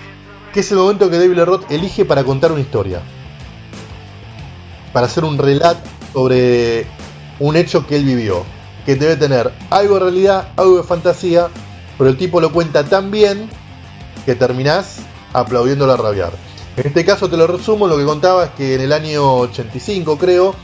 [0.53, 3.01] que es el momento que David Roth elige para contar una historia.
[4.93, 6.87] Para hacer un relato sobre
[7.41, 8.45] un hecho que él vivió.
[8.85, 11.49] Que debe tener algo de realidad, algo de fantasía,
[11.97, 13.49] pero el tipo lo cuenta tan bien
[14.27, 14.99] que terminás
[15.33, 16.33] aplaudiéndolo a rabiar.
[16.77, 20.19] En este caso te lo resumo, lo que contaba es que en el año 85
[20.19, 20.55] creo,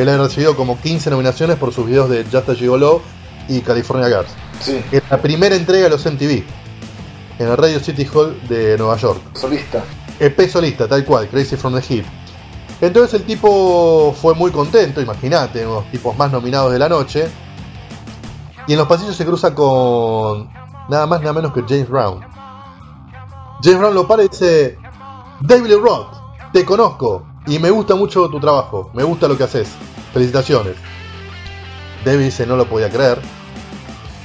[0.00, 3.02] él ha recibido como 15 nominaciones por sus videos de Just a Gigolo
[3.48, 4.30] y California Girls.
[4.60, 6.44] Sí, Es la primera entrega de los MTV
[7.38, 9.20] en el Radio City Hall de Nueva York.
[9.34, 9.82] solista.
[10.18, 12.04] EP solista, tal cual, Crazy from the Hip.
[12.80, 16.88] Entonces el tipo fue muy contento, imagínate, uno de los tipos más nominados de la
[16.88, 17.28] noche.
[18.66, 20.50] Y en los pasillos se cruza con
[20.88, 22.20] nada más nada menos que James Brown.
[23.62, 24.78] James Brown lo para y dice,
[25.40, 26.14] David Roth,
[26.52, 29.70] te conozco y me gusta mucho tu trabajo, me gusta lo que haces,
[30.12, 30.74] felicitaciones.
[32.04, 33.18] David dice, no lo podía creer,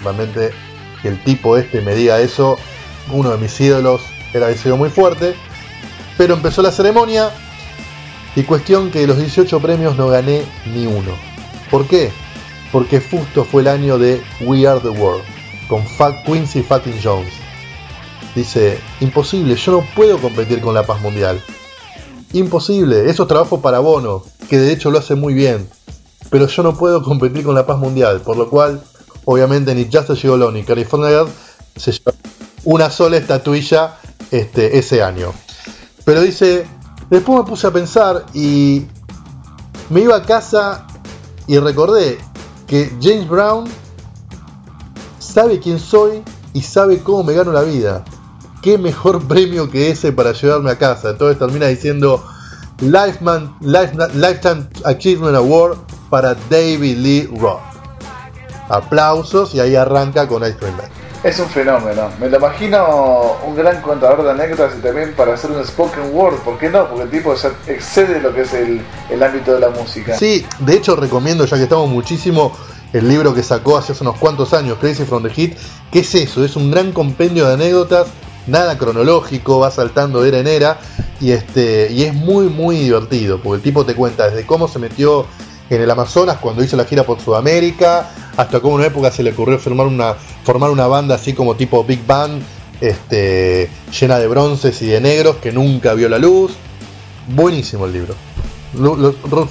[0.04, 0.52] realmente
[1.02, 2.58] que el tipo este me diga eso,
[3.12, 4.02] uno de mis ídolos,
[4.34, 5.36] era deseo muy fuerte,
[6.18, 7.32] pero empezó la ceremonia
[8.36, 11.12] y cuestión que de los 18 premios no gané ni uno.
[11.70, 12.12] ¿Por qué?
[12.72, 15.24] Porque justo fue el año de We Are the World,
[15.70, 17.34] con Fat Quincy fucking Jones.
[18.36, 21.42] Dice, imposible, yo no puedo competir con la paz mundial.
[22.34, 25.70] Imposible, eso es trabajo para Bono, que de hecho lo hace muy bien.
[26.30, 28.82] Pero yo no puedo competir con la paz mundial, por lo cual,
[29.26, 31.30] obviamente, ni Just Gigolo ni California Girl
[31.76, 32.20] se llevaron
[32.66, 33.98] una sola estatuilla
[34.32, 35.32] este, ese año.
[36.04, 36.66] Pero dice,
[37.10, 38.86] después me puse a pensar y
[39.90, 40.86] me iba a casa
[41.48, 42.18] y recordé
[42.68, 43.66] que James Brown
[45.20, 46.24] sabe quién soy
[46.54, 48.04] y sabe cómo me gano la vida.
[48.62, 51.12] Qué mejor premio que ese para llevarme a casa.
[51.12, 52.24] Entonces termina diciendo
[52.82, 55.78] Lifetime Achievement Award
[56.10, 57.62] para David Lee Roth.
[58.70, 60.88] Aplausos y ahí arranca con Ice Cream Man.
[61.24, 62.10] Es un fenómeno.
[62.20, 66.36] Me lo imagino un gran contador de anécdotas y también para hacer un spoken word.
[66.40, 66.88] ¿Por qué no?
[66.88, 70.16] Porque el tipo ya excede lo que es el, el ámbito de la música.
[70.16, 72.52] Sí, de hecho recomiendo, ya que estamos muchísimo,
[72.94, 75.58] el libro que sacó hace unos cuantos años, Crazy from the Hit.
[75.92, 76.46] ¿Qué es eso?
[76.46, 78.08] Es un gran compendio de anécdotas,
[78.48, 80.80] nada cronológico, va saltando de era en era,
[81.20, 84.80] y, este, y es muy, muy divertido, porque el tipo te cuenta desde cómo se
[84.80, 85.26] metió
[85.70, 89.24] en el Amazonas cuando hizo la gira por Sudamérica, hasta cómo en una época se
[89.24, 92.44] le ocurrió formar una, formar una banda así como tipo Big Band,
[92.82, 93.70] este,
[94.00, 96.54] llena de bronces y de negros, que nunca vio la luz.
[97.28, 98.14] Buenísimo el libro.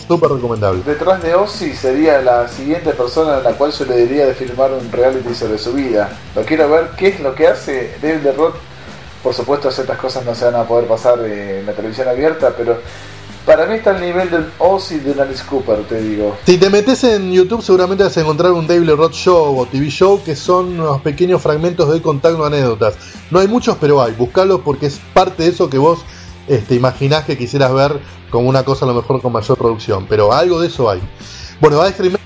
[0.07, 0.83] Súper recomendable.
[0.85, 4.71] Detrás de Ozzy sería la siguiente persona a la cual yo le diría de filmar
[4.73, 6.11] un reality sobre su vida.
[6.35, 8.55] Lo quiero ver qué es lo que hace David Roth.
[9.25, 12.77] Por supuesto, ciertas cosas no se van a poder pasar en la televisión abierta, pero
[13.47, 16.37] para mí está al nivel del Ozzy de Alice Cooper, te digo.
[16.45, 19.65] Si te metes en YouTube seguramente vas a encontrar un David Lee Roth Show o
[19.65, 22.97] TV Show que son unos pequeños fragmentos de contando anécdotas.
[23.31, 24.13] No hay muchos, pero hay.
[24.13, 26.05] Buscalos porque es parte de eso que vos
[26.47, 30.05] este, imaginás que quisieras ver como una cosa a lo mejor con mayor producción.
[30.07, 31.01] Pero algo de eso hay.
[31.63, 32.21] Bueno, a Cream Man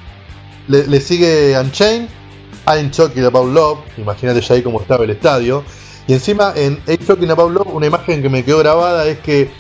[0.67, 2.09] le, le sigue Unchained,
[2.67, 5.63] I'm Talking About Love, imagínate ya ahí cómo estaba el estadio.
[6.09, 9.51] Y encima en I'm Talking About Love, una imagen que me quedó grabada es que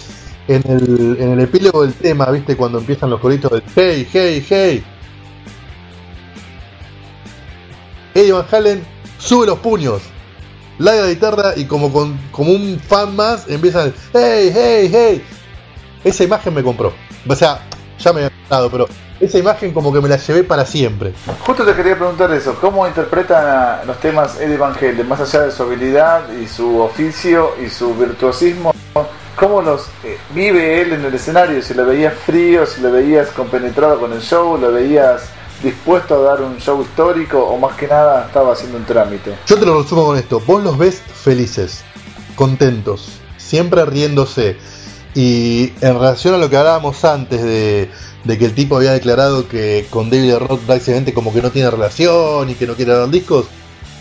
[0.49, 4.47] en el, en el epílogo del tema, viste, cuando empiezan los coritos de Hey, hey,
[4.49, 4.85] hey.
[8.15, 8.83] Eddie Van Halen
[9.19, 10.01] sube los puños,
[10.79, 15.25] la guitarra y como, con, como un fan más empiezan, hey, hey, hey.
[16.03, 16.95] Esa imagen me compró.
[17.29, 17.61] O sea,
[17.99, 18.89] ya me había gustado, pero
[19.21, 21.13] esa imagen como que me la llevé para siempre.
[21.41, 25.53] Justo te quería preguntar eso, ¿cómo interpreta los temas Eddie Van Halen, más allá de
[25.53, 28.73] su habilidad y su oficio y su virtuosismo?
[29.37, 31.63] ¿Cómo los eh, vive él en el escenario?
[31.63, 35.23] Si lo veías frío, si lo veías compenetrado con el show, lo veías
[35.63, 39.37] dispuesto a dar un show histórico o más que nada estaba haciendo un trámite.
[39.47, 41.85] Yo te lo resumo con esto, vos los ves felices,
[42.35, 44.57] contentos, siempre riéndose.
[45.15, 47.91] Y en relación a lo que hablábamos antes de,
[48.29, 51.71] de que el tipo había declarado que con David Roth prácticamente como que no tiene
[51.71, 53.47] relación y que no quiere dar discos,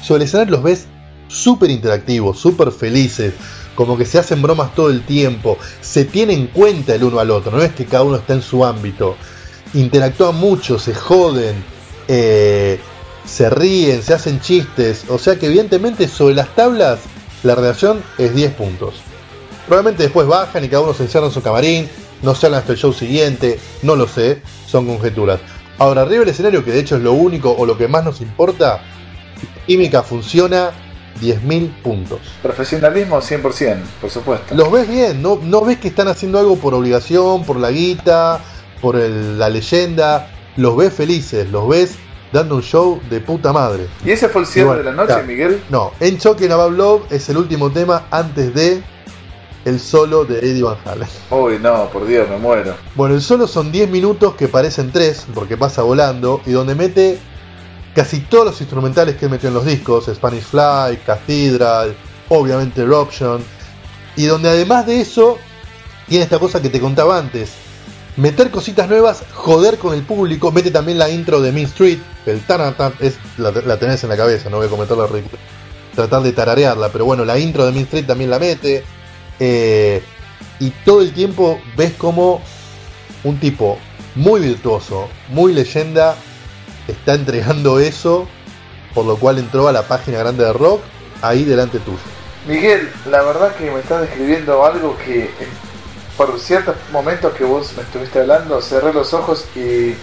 [0.03, 0.86] sobre el escenario los ves
[1.30, 3.36] súper interactivos, súper felices,
[3.73, 7.32] como que se hacen bromas todo el tiempo, se tienen en cuenta el uno al
[7.32, 9.15] otro, no es que cada uno está en su ámbito,
[9.73, 11.63] interactúan mucho, se joden,
[12.09, 12.82] eh,
[13.23, 16.99] se ríen, se hacen chistes, o sea que evidentemente sobre las tablas
[17.43, 18.95] la relación es 10 puntos.
[19.67, 21.89] Probablemente después bajan y cada uno se encierra en su camarín,
[22.22, 25.39] no se hablan hasta el show siguiente, no lo sé, son conjeturas.
[25.80, 28.22] Ahora, arriba del escenario, que de hecho es lo único o lo que más nos
[28.22, 28.82] importa,
[29.65, 30.72] química funciona
[31.22, 32.20] 10.000 puntos.
[32.41, 34.55] Profesionalismo 100%, por supuesto.
[34.55, 38.39] Los ves bien, no, no ves que están haciendo algo por obligación, por la guita,
[38.82, 41.95] por el- la leyenda, los ves felices, los ves
[42.32, 43.88] dando un show de puta madre.
[44.05, 45.24] ¿Y ese fue el cierre de la noche.
[45.26, 45.61] Miguel?
[45.70, 48.84] No, En Choque Love es el último tema antes de
[49.65, 51.07] el solo de Eddie Van Halen.
[51.29, 52.75] Uy, no, por Dios, me muero.
[52.95, 57.19] Bueno, el solo son 10 minutos que parecen 3, porque pasa volando, y donde mete
[57.93, 61.95] casi todos los instrumentales que metió en los discos, Spanish Fly, Cathedral,
[62.29, 63.43] obviamente Eruption,
[64.15, 65.37] y donde además de eso,
[66.07, 67.53] tiene esta cosa que te contaba antes,
[68.15, 72.41] meter cositas nuevas, joder con el público, mete también la intro de Mean Street, el
[72.41, 75.41] taratan, es, la, la tenés en la cabeza, no voy a comentar la ridícula,
[75.95, 78.83] tratar de tararearla, pero bueno, la intro de Mean Street también la mete,
[79.39, 80.01] eh,
[80.59, 82.41] y todo el tiempo ves como
[83.23, 83.77] un tipo
[84.15, 86.15] muy virtuoso, muy leyenda,
[86.88, 88.27] está entregando eso,
[88.93, 90.81] por lo cual entró a la página grande de rock,
[91.21, 91.97] ahí delante tuyo.
[92.47, 95.29] Miguel, la verdad que me estás describiendo algo que
[96.17, 99.93] por ciertos momentos que vos me estuviste hablando, cerré los ojos y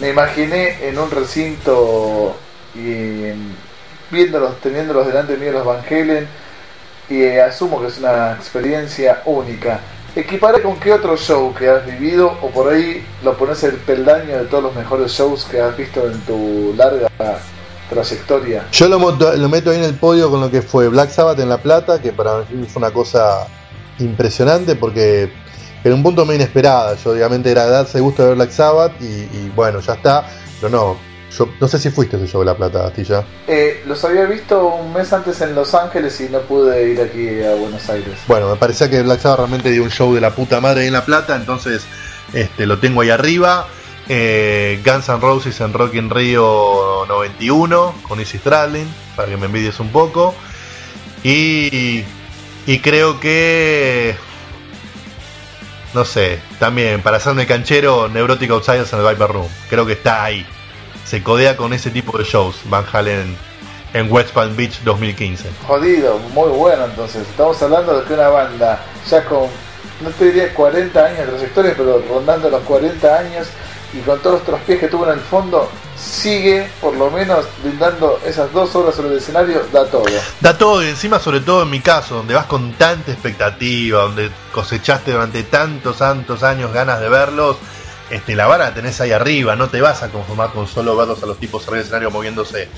[0.00, 2.36] me imaginé en un recinto
[2.74, 3.32] y
[4.10, 6.28] viéndolos, teniéndolos delante mío los Van Halen
[7.10, 9.80] y asumo que es una experiencia única.
[10.14, 14.38] ¿Equiparé con qué otro show que has vivido o por ahí lo pones el peldaño
[14.38, 17.08] de todos los mejores shows que has visto en tu larga
[17.88, 18.66] trayectoria?
[18.72, 21.48] Yo lo, lo meto ahí en el podio con lo que fue Black Sabbath en
[21.48, 23.46] La Plata, que para mí fue una cosa
[23.98, 25.32] impresionante porque
[25.84, 26.96] en un punto muy inesperada.
[26.96, 30.24] Yo obviamente era darse gusto de ver Black Sabbath y bueno, ya está.
[30.60, 33.24] Pero no, yo no sé si fuiste ese show de La Plata, Astilla.
[33.46, 37.42] Eh, los había visto un mes antes en Los Ángeles y no pude ir aquí
[37.42, 38.18] a Buenos Aires.
[38.26, 40.92] Bueno, me parecía que Black Sabbath realmente dio un show de la puta madre en
[40.92, 41.84] La Plata, entonces
[42.32, 43.66] este, lo tengo ahí arriba.
[44.08, 49.46] Eh, Guns N' Roses en Rock in Rio 91 con Easy Stradlin, para que me
[49.46, 50.34] envidies un poco.
[51.22, 52.04] Y,
[52.66, 54.16] y creo que.
[55.94, 59.48] No sé, también para hacerme canchero, Neurotic Outsiders en el Viper Room.
[59.68, 60.46] Creo que está ahí.
[61.10, 63.36] Se codea con ese tipo de shows, Van Halen
[63.94, 65.50] en West Palm Beach 2015.
[65.66, 67.26] Jodido, muy bueno entonces.
[67.26, 69.48] Estamos hablando de que una banda ya con,
[70.02, 73.48] no te diría 40 años de trayectoria, pero rondando los 40 años
[73.92, 78.20] y con todos los traspiés que tuvo en el fondo, sigue por lo menos brindando
[78.24, 80.04] esas dos horas sobre el escenario, da todo.
[80.38, 84.30] Da todo y encima, sobre todo en mi caso, donde vas con tanta expectativa, donde
[84.52, 87.56] cosechaste durante tantos, tantos años ganas de verlos,
[88.10, 91.26] este, la vara tenés ahí arriba, no te vas a conformar con solo verlos a
[91.26, 92.68] los tipos arriba del escenario moviéndose.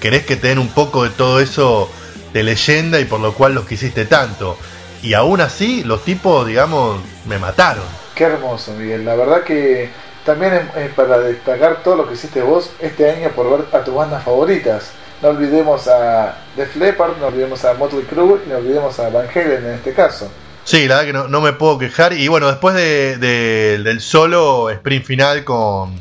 [0.00, 1.90] Querés que te den un poco de todo eso
[2.32, 4.56] de leyenda y por lo cual los quisiste tanto.
[5.02, 7.84] Y aún así, los tipos, digamos, me mataron.
[8.14, 9.04] Qué hermoso, Miguel.
[9.04, 9.90] La verdad que
[10.24, 13.84] también es, es para destacar todo lo que hiciste vos este año por ver a
[13.84, 14.90] tus bandas favoritas.
[15.22, 19.28] No olvidemos a Def Leppard, no olvidemos a Motley Crue y no olvidemos a Van
[19.34, 20.30] Halen en este caso.
[20.66, 22.12] Sí, la verdad que no, no me puedo quejar.
[22.12, 25.94] Y bueno, después de, de- del solo sprint final con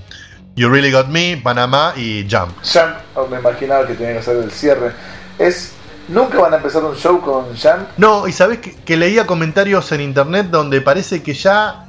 [0.55, 2.51] You Really Got Me, Panamá y Jump.
[2.63, 4.91] Jump, oh, me imaginaba que tenía que hacer el cierre.
[5.37, 5.73] Es
[6.07, 7.89] nunca van a empezar un show con Jump.
[7.97, 11.85] No, y sabes que, que leía comentarios en internet donde parece que ya,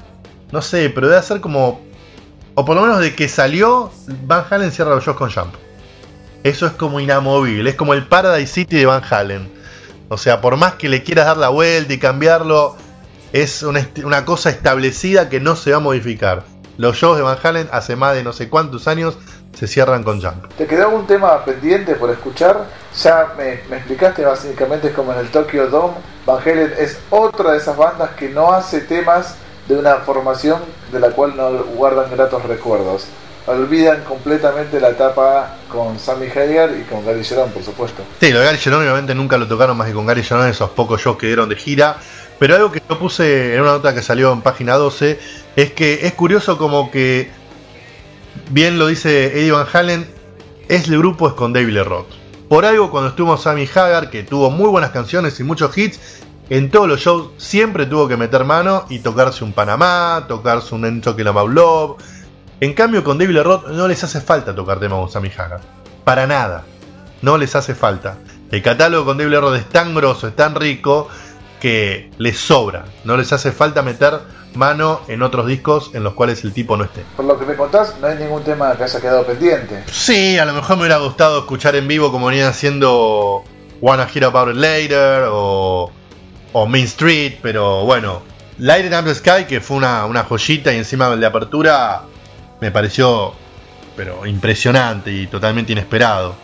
[0.52, 1.80] no sé, pero debe ser como,
[2.54, 3.90] o por lo menos de que salió,
[4.26, 5.54] Van Halen cierra los shows con Jump.
[6.44, 9.56] eso es como inamovible, es como el Paradise City de Van Halen.
[10.08, 12.76] O sea, por más que le quieras dar la vuelta y cambiarlo,
[13.32, 16.44] es una, cosa establecida que no se va a modificar.
[16.78, 19.18] Los shows de Van Halen hace más de no sé cuántos años
[19.54, 20.46] se cierran con Jump.
[20.56, 22.66] ¿Te quedó algún tema pendiente por escuchar?
[23.02, 25.94] Ya me, me explicaste básicamente como en el Tokyo Dome,
[26.24, 29.36] Van Halen es otra de esas bandas que no hace temas
[29.66, 30.60] de una formación
[30.92, 33.06] de la cual no guardan gratos recuerdos.
[33.46, 38.02] Olvidan completamente la etapa con Sammy Hagar y con Gary Sharon, por supuesto.
[38.18, 40.70] Sí, lo de Gary Sharon obviamente nunca lo tocaron más que con Gary Sharon esos
[40.70, 41.96] pocos shows que dieron de gira.
[42.38, 45.18] Pero algo que yo puse en una nota que salió en página 12
[45.54, 47.30] es que es curioso como que,
[48.50, 50.06] bien lo dice Eddie Van Halen,
[50.68, 52.08] es el grupo con Lee Roth.
[52.48, 55.98] Por algo cuando estuvo Sammy Hagar, que tuvo muy buenas canciones y muchos hits,
[56.50, 60.84] en todos los shows siempre tuvo que meter mano y tocarse un Panamá, tocarse un
[60.84, 61.96] About Love.
[62.58, 65.60] En cambio con David Roth no les hace falta tocar temas con Sammy Hagar.
[66.04, 66.64] Para nada.
[67.20, 68.16] No les hace falta.
[68.50, 71.08] El catálogo con David Roth es tan grosso, es tan rico,
[71.60, 72.84] que les sobra.
[73.04, 74.20] No les hace falta meter
[74.54, 77.02] mano en otros discos en los cuales el tipo no esté.
[77.16, 79.84] Por lo que me contás, no hay ningún tema que haya quedado pendiente.
[79.90, 83.44] Sí, a lo mejor me hubiera gustado escuchar en vivo como venían haciendo
[83.82, 85.90] Wanna Hear About It Later o,
[86.52, 88.22] o Main Street, pero bueno,
[88.58, 92.02] Light Up the Sky, que fue una, una joyita y encima el de apertura,
[92.60, 93.34] me pareció
[93.96, 96.34] pero impresionante y totalmente inesperado.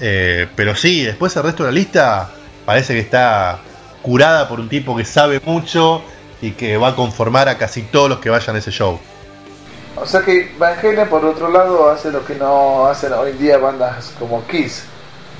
[0.00, 2.30] Eh, pero sí, después el resto de la lista
[2.64, 3.60] parece que está
[4.02, 6.02] curada por un tipo que sabe mucho
[6.42, 8.98] y que va a conformar a casi todos los que vayan a ese show.
[9.96, 13.38] O sea que Van Halen, por otro lado, hace lo que no hacen hoy en
[13.38, 14.84] día bandas como Kiss.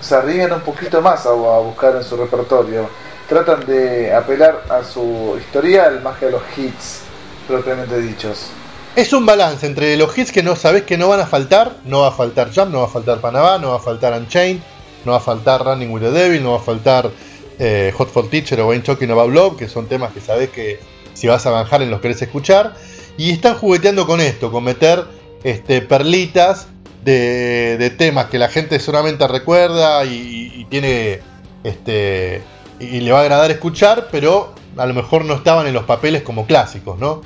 [0.01, 2.89] Se arriesgan un poquito más a, buscar en su repertorio.
[3.29, 7.03] Tratan de apelar a su historial más que a los hits
[7.47, 8.51] propiamente dichos.
[8.97, 12.01] Es un balance entre los hits que no sabes que no van a faltar, no
[12.01, 14.63] va a faltar Jump, no va a faltar Panamá, no va a faltar Unchained,
[15.05, 17.11] no va a faltar Running with the Devil, no va a faltar
[17.59, 20.81] eh, Hot for Teacher o Wayne Talking About Love, que son temas que sabes que
[21.13, 22.73] si vas a bajar en los querés escuchar.
[23.19, 25.05] Y están jugueteando con esto, con meter
[25.45, 26.69] este, perlitas
[27.05, 31.21] de, de temas que la gente solamente recuerda y, y tiene
[31.65, 32.43] este
[32.81, 36.23] y le va a agradar escuchar, pero a lo mejor no estaban en los papeles
[36.23, 37.21] como clásicos, ¿no?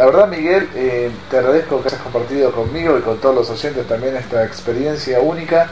[0.00, 3.86] La verdad, Miguel, eh, te agradezco que hayas compartido conmigo y con todos los oyentes
[3.86, 5.70] también esta experiencia única.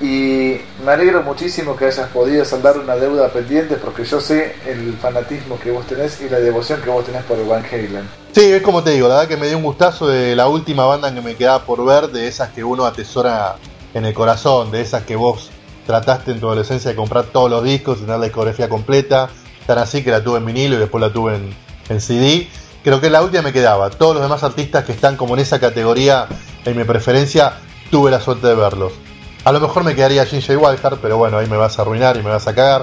[0.00, 4.94] Y me alegro muchísimo que hayas podido saldar una deuda pendiente porque yo sé el
[4.94, 8.08] fanatismo que vos tenés y la devoción que vos tenés por Van Halen.
[8.32, 10.84] Sí, es como te digo, la verdad que me dio un gustazo de la última
[10.84, 13.58] banda que me quedaba por ver, de esas que uno atesora
[13.94, 15.50] en el corazón, de esas que vos
[15.86, 19.30] trataste en tu adolescencia de comprar todos los discos, tener la discografía completa,
[19.68, 21.54] tan así que la tuve en vinilo y después la tuve en,
[21.88, 22.48] en CD.
[22.86, 23.90] Creo que la última me quedaba.
[23.90, 26.28] Todos los demás artistas que están como en esa categoría,
[26.64, 27.54] en mi preferencia,
[27.90, 28.92] tuve la suerte de verlos.
[29.42, 32.22] A lo mejor me quedaría Ginger Wildheart, pero bueno, ahí me vas a arruinar y
[32.22, 32.82] me vas a cagar.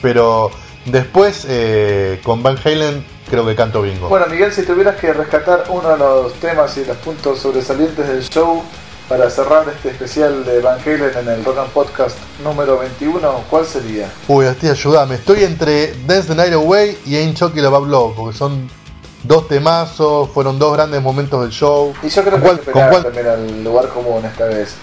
[0.00, 0.50] Pero
[0.86, 4.08] después, eh, con Van Halen, creo que canto bingo.
[4.08, 8.26] Bueno, Miguel, si tuvieras que rescatar uno de los temas y los puntos sobresalientes del
[8.26, 8.62] show
[9.06, 13.66] para cerrar este especial de Van Halen en el Rock and Podcast número 21, ¿cuál
[13.66, 14.08] sería?
[14.28, 15.16] Uy, Asti, ayúdame.
[15.16, 18.81] Estoy entre Dance the Night Away y Ain't Chucky About Love, porque son
[19.24, 21.92] dos temazos, fueron dos grandes momentos del show.
[22.02, 24.74] Y yo creo ¿Con que cuál- con también al lugar común esta vez.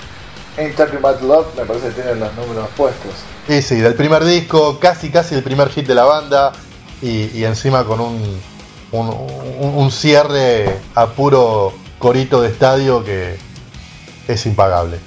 [0.58, 3.12] Ain't Talking About Love me parece que tiene los números puestos.
[3.48, 6.52] Y sí, del primer disco, casi casi el primer hit de la banda,
[7.02, 8.40] y, y encima con un,
[8.92, 9.08] un,
[9.60, 13.38] un- un cierre a puro corito de estadio que
[14.28, 15.00] es impagable.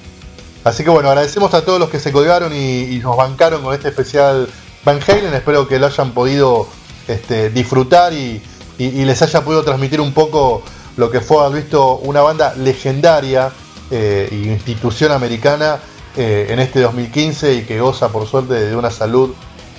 [0.64, 3.74] Así que bueno, agradecemos a todos los que se colgaron y, y nos bancaron con
[3.74, 4.48] este especial
[4.84, 5.34] Van Halen.
[5.34, 6.66] Espero que lo hayan podido
[7.08, 8.40] este, disfrutar y,
[8.86, 10.62] y- y les haya podido transmitir un poco
[10.96, 13.50] lo que fue haber visto una banda legendaria
[13.90, 15.78] eh, institución americana
[16.16, 19.34] eh, en este 2015 y que goza por suerte de una salud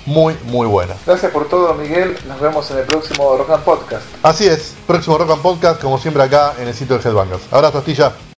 [0.05, 0.95] muy muy buena.
[1.05, 2.17] Gracias por todo, Miguel.
[2.27, 4.03] Nos vemos en el próximo Rock and Podcast.
[4.21, 7.43] Así es, próximo Rock and Podcast como siempre acá en el sitio de Headbangers.
[7.51, 8.32] Abrazo, Astilla.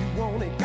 [0.00, 0.59] you want it.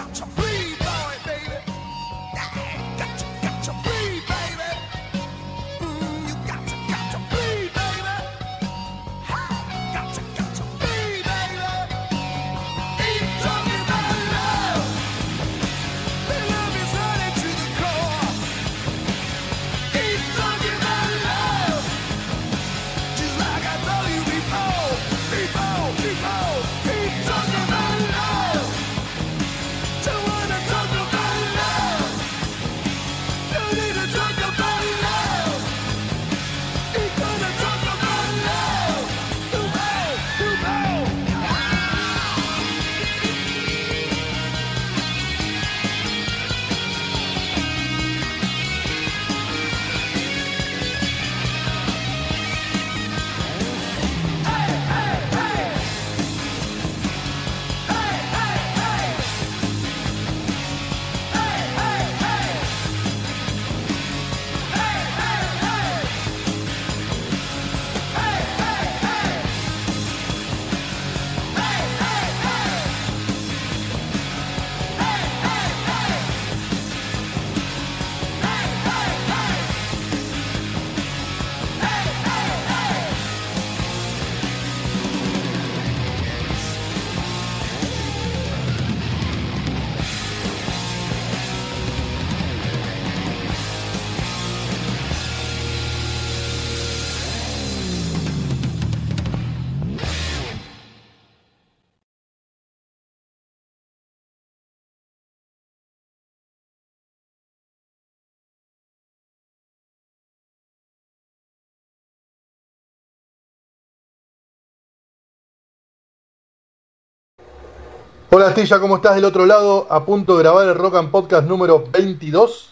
[118.37, 119.87] Hola Astilla, ¿cómo estás del otro lado?
[119.89, 122.70] A punto de grabar el Rock and Podcast número 22.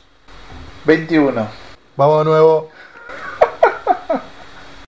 [0.84, 1.48] 21.
[1.96, 2.70] Vamos de nuevo.